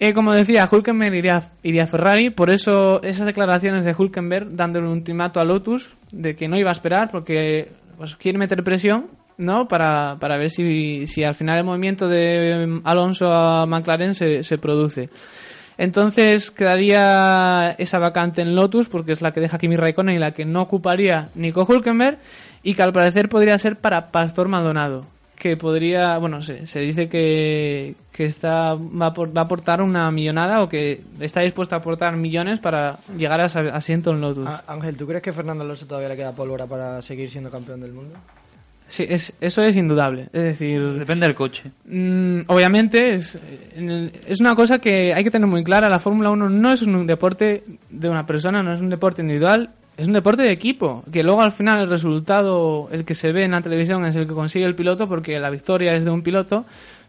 [0.00, 4.88] Eh, como decía, Hulkenberg iría, iría a Ferrari, por eso esas declaraciones de Hulkenberg dándole
[4.88, 9.06] un ultimato a Lotus de que no iba a esperar porque pues, quiere meter presión
[9.38, 9.68] ¿no?
[9.68, 14.42] para, para ver si, si al final el movimiento de mm, Alonso a McLaren se,
[14.42, 15.08] se produce.
[15.78, 20.32] Entonces quedaría esa vacante en Lotus porque es la que deja Kimi Raikkonen y la
[20.32, 22.18] que no ocuparía Nico Hulkenberg
[22.62, 25.06] y que al parecer podría ser para Pastor Maldonado
[25.42, 30.62] que podría, bueno, se, se dice que, que está, va, va a aportar una millonada
[30.62, 34.46] o que está dispuesto a aportar millones para llegar a asiento en Lotus.
[34.68, 37.92] Ángel, ¿tú crees que Fernando Alonso todavía le queda pólvora para seguir siendo campeón del
[37.92, 38.14] mundo?
[38.92, 40.28] Sí, es, eso es indudable.
[40.34, 41.70] Es decir, Depende del coche.
[41.86, 43.38] Mm, obviamente es,
[44.26, 45.88] es una cosa que hay que tener muy clara.
[45.88, 49.70] La Fórmula 1 no es un deporte de una persona, no es un deporte individual,
[49.96, 51.04] es un deporte de equipo.
[51.10, 54.26] Que luego al final el resultado, el que se ve en la televisión, es el
[54.26, 56.66] que consigue el piloto porque la victoria es de un piloto,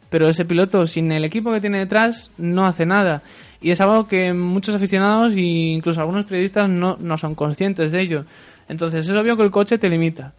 [0.10, 3.24] pero ese piloto sin el equipo que tiene detrás no hace nada.
[3.62, 8.00] Y es algo que muchos aficionados e incluso algunos periodistas no, no son conscientes de
[8.00, 8.24] ello.
[8.70, 10.32] Entonces es obvio que el coche te limita.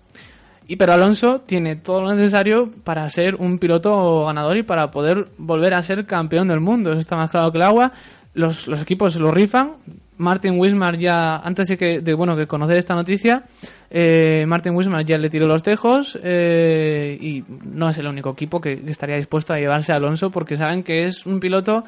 [0.66, 5.28] Y pero Alonso tiene todo lo necesario para ser un piloto ganador y para poder
[5.36, 6.92] volver a ser campeón del mundo.
[6.92, 7.92] Eso está más claro que el agua.
[8.32, 9.72] Los, los equipos lo rifan.
[10.16, 13.44] Martin Wismar ya, antes de que, de, bueno, que conocer esta noticia,
[13.90, 18.60] eh, Martin Wismar ya le tiró los tejos eh, y no es el único equipo
[18.60, 21.84] que estaría dispuesto a llevarse a Alonso porque saben que es un piloto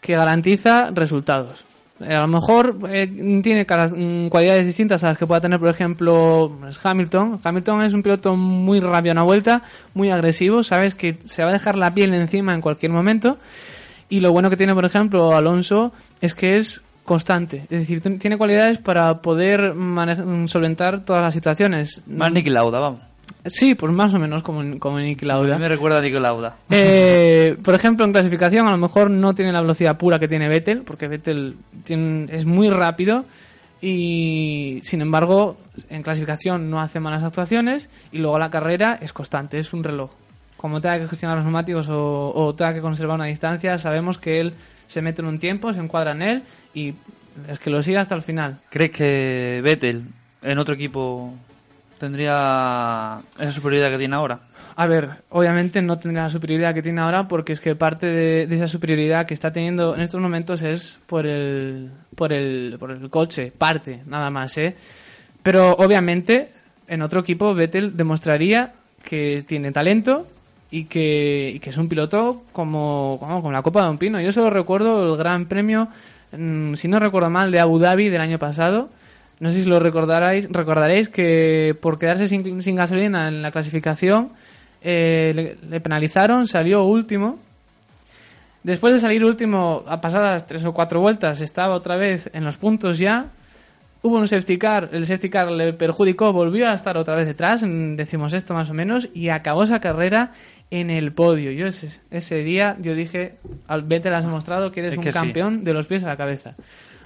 [0.00, 1.64] que garantiza resultados.
[2.00, 3.06] A lo mejor eh,
[3.42, 7.40] tiene mm, cualidades distintas a las que pueda tener, por ejemplo, Hamilton.
[7.42, 9.62] Hamilton es un piloto muy rápido a una vuelta,
[9.94, 13.38] muy agresivo, sabes que se va a dejar la piel encima en cualquier momento.
[14.08, 17.66] Y lo bueno que tiene, por ejemplo, Alonso es que es constante.
[17.70, 22.02] Es decir, tiene cualidades para poder mm, solventar todas las situaciones.
[22.06, 23.11] Más Niki Lauda, vamos.
[23.46, 25.54] Sí, pues más o menos como, como Lauda.
[25.54, 26.56] A mí me recuerda a.
[26.70, 30.48] Eh, por ejemplo, en clasificación a lo mejor no tiene la velocidad pura que tiene
[30.48, 33.24] Vettel, porque Vettel tiene- es muy rápido
[33.80, 35.56] y sin embargo
[35.90, 40.12] en clasificación no hace malas actuaciones y luego la carrera es constante, es un reloj.
[40.56, 44.40] Como tenga que gestionar los neumáticos o, o tenga que conservar una distancia, sabemos que
[44.40, 44.54] él
[44.86, 46.42] se mete en un tiempo, se encuadra en él
[46.74, 46.94] y
[47.48, 48.60] es que lo sigue hasta el final.
[48.70, 50.02] ¿Crees que Vettel
[50.42, 51.34] en otro equipo
[52.02, 54.40] tendría esa superioridad que tiene ahora?
[54.74, 58.42] A ver, obviamente no tendrá la superioridad que tiene ahora porque es que parte de,
[58.42, 63.08] esa superioridad que está teniendo en estos momentos es por el, por el, por el
[63.08, 64.74] coche, parte, nada más, ¿eh?
[65.44, 66.50] Pero obviamente
[66.88, 68.72] en otro equipo Vettel demostraría
[69.04, 70.26] que tiene talento
[70.72, 74.20] y que, que es un piloto como, como, como la Copa de un Pino.
[74.20, 75.86] Yo solo recuerdo el Gran Premio,
[76.36, 78.90] mm, si no recuerdo mal, de Abu Dhabi del año pasado.
[79.42, 84.30] No sé si lo recordaréis, recordaréis que por quedarse sin, sin gasolina en la clasificación
[84.80, 87.40] eh, le, le penalizaron, salió último.
[88.62, 92.56] Después de salir último, a pasadas tres o cuatro vueltas, estaba otra vez en los
[92.56, 93.32] puntos ya.
[94.02, 97.64] Hubo un safety car, el safety car le perjudicó, volvió a estar otra vez detrás,
[97.66, 100.34] decimos esto más o menos, y acabó esa carrera
[100.70, 101.50] en el podio.
[101.50, 105.10] Yo ese, ese día yo dije, al Vettel has demostrado que eres Es un sí.
[105.10, 106.54] campeón de los pies a la cabeza.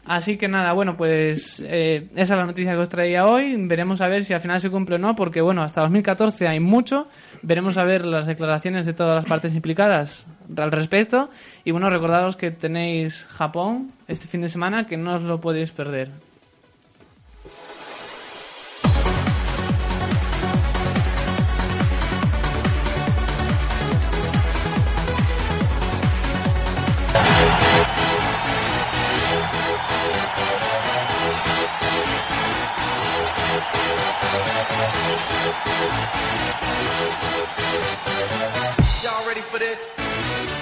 [0.06, 3.56] Así que nada, bueno, pues eh, esa es la noticia que os traía hoy.
[3.66, 6.60] Veremos a ver si al final se cumple o no, porque bueno, hasta 2014 hay
[6.60, 7.08] mucho.
[7.42, 10.24] Veremos a ver las declaraciones de todas las partes implicadas
[10.56, 11.28] al respecto.
[11.64, 15.72] Y bueno, recordaros que tenéis Japón este fin de semana, que no os lo podéis
[15.72, 16.10] perder.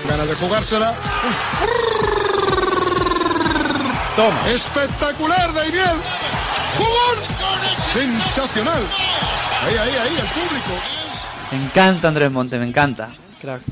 [0.09, 0.95] Ganas de jugársela.
[4.14, 4.51] Toma.
[4.51, 5.97] Espectacular, Daimiel.
[6.78, 7.18] ¡Jugón!
[7.92, 8.84] Sensacional.
[9.64, 10.80] Ahí, ahí, ahí, el público.
[11.51, 13.12] Me encanta Andrés Monte, me encanta.
[13.40, 13.62] Crack,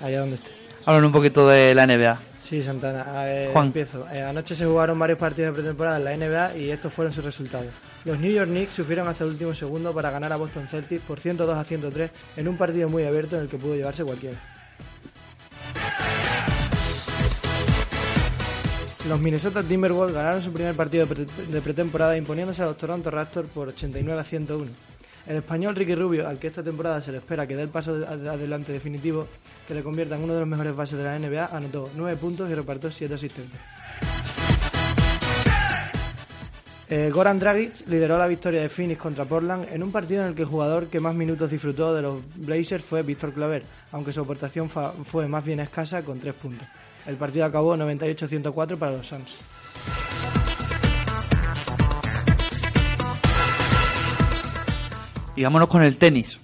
[0.00, 0.50] allá donde esté.
[0.84, 2.18] Hablan un poquito de la NBA.
[2.40, 3.04] Sí, Santana.
[3.28, 3.66] eh, Juan.
[3.66, 4.06] Empiezo.
[4.12, 7.24] Eh, anoche se jugaron varios partidos de pretemporada en la NBA y estos fueron sus
[7.24, 7.68] resultados.
[8.04, 11.20] Los New York Knicks sufrieron hasta el último segundo para ganar a Boston Celtics por
[11.20, 14.36] 102 a 103 en un partido muy abierto en el que pudo llevarse cualquiera.
[19.08, 23.10] Los Minnesota Timberwolves ganaron su primer partido de pre- de pretemporada imponiéndose a los Toronto
[23.10, 24.70] Raptors por 89 a 101.
[25.26, 27.98] El español Ricky Rubio, al que esta temporada se le espera que dé el paso
[27.98, 29.26] de- ad- adelante definitivo,
[29.66, 32.48] que le convierta en uno de los mejores bases de la NBA, anotó 9 puntos
[32.50, 33.60] y repartió 7 asistencias.
[36.88, 40.34] Eh, Goran Dragic lideró la victoria de Phoenix contra Portland en un partido en el
[40.34, 44.20] que el jugador que más minutos disfrutó de los Blazers fue Víctor Claver, aunque su
[44.20, 46.68] aportación fue más bien escasa con 3 puntos.
[47.06, 49.38] El partido acabó 98-104 para los Suns.
[55.34, 56.38] Y vámonos con el tenis.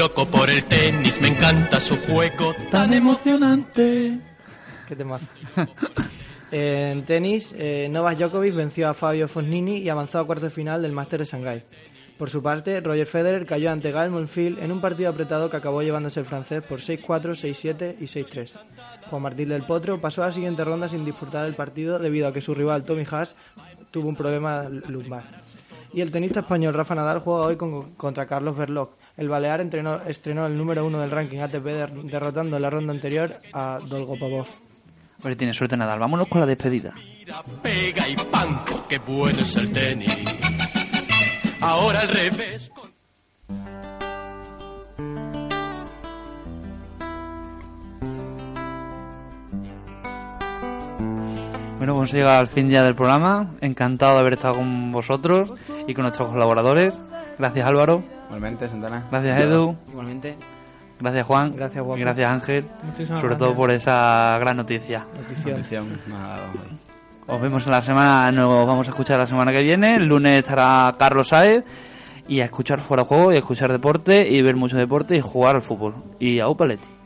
[0.00, 4.18] Loco por el tenis, me encanta su juego Tan emocionante.
[4.88, 5.26] ¿Qué temazo?
[6.50, 10.80] en tenis, eh, Novak Djokovic venció a Fabio Fognini y avanzó a cuartos de final
[10.80, 11.64] del Máster de Shanghái.
[12.16, 14.14] Por su parte, Roger Federer cayó ante Gael
[14.58, 18.54] en un partido apretado que acabó llevándose el francés por 6-4, 6-7 y 6-3.
[19.10, 22.32] Juan Martín del Potro pasó a la siguiente ronda sin disputar el partido debido a
[22.32, 23.36] que su rival Tommy Haas
[23.90, 25.24] tuvo un problema lumbar.
[25.92, 28.92] Y el tenista español Rafa Nadal juega hoy con- contra Carlos Berlocq.
[29.20, 32.92] El Balear entrenó- estrenó el número uno del ranking ATP der- derrotando en la ronda
[32.92, 34.46] anterior a Dolgopolov.
[35.18, 35.98] Hombre, tiene suerte Nadal.
[36.00, 36.94] Vámonos con la despedida.
[37.62, 40.10] Pega y panco, qué bueno es el tenis.
[41.60, 42.72] Ahora al revés.
[51.78, 53.52] Bueno, pues llega al fin ya del programa.
[53.60, 55.52] Encantado de haber estado con vosotros
[55.86, 56.98] y con nuestros colaboradores.
[57.38, 58.02] Gracias Álvaro.
[58.30, 59.06] Igualmente, Santana.
[59.10, 59.76] Gracias Edu.
[59.88, 60.36] Igualmente.
[61.00, 61.56] Gracias Juan.
[61.56, 61.98] Gracias, Juan.
[61.98, 62.64] Y gracias Ángel.
[62.84, 63.38] Muchísimas sobre gracias.
[63.38, 65.06] todo por esa gran noticia.
[65.44, 65.98] Notición.
[67.26, 69.96] Os vemos en la semana, nos vamos a escuchar la semana que viene.
[69.96, 71.64] El lunes estará Carlos Saez
[72.28, 75.20] y a escuchar fuera de juego y a escuchar deporte y ver mucho deporte y
[75.20, 75.94] jugar al fútbol.
[76.20, 76.99] Y a Upaletti.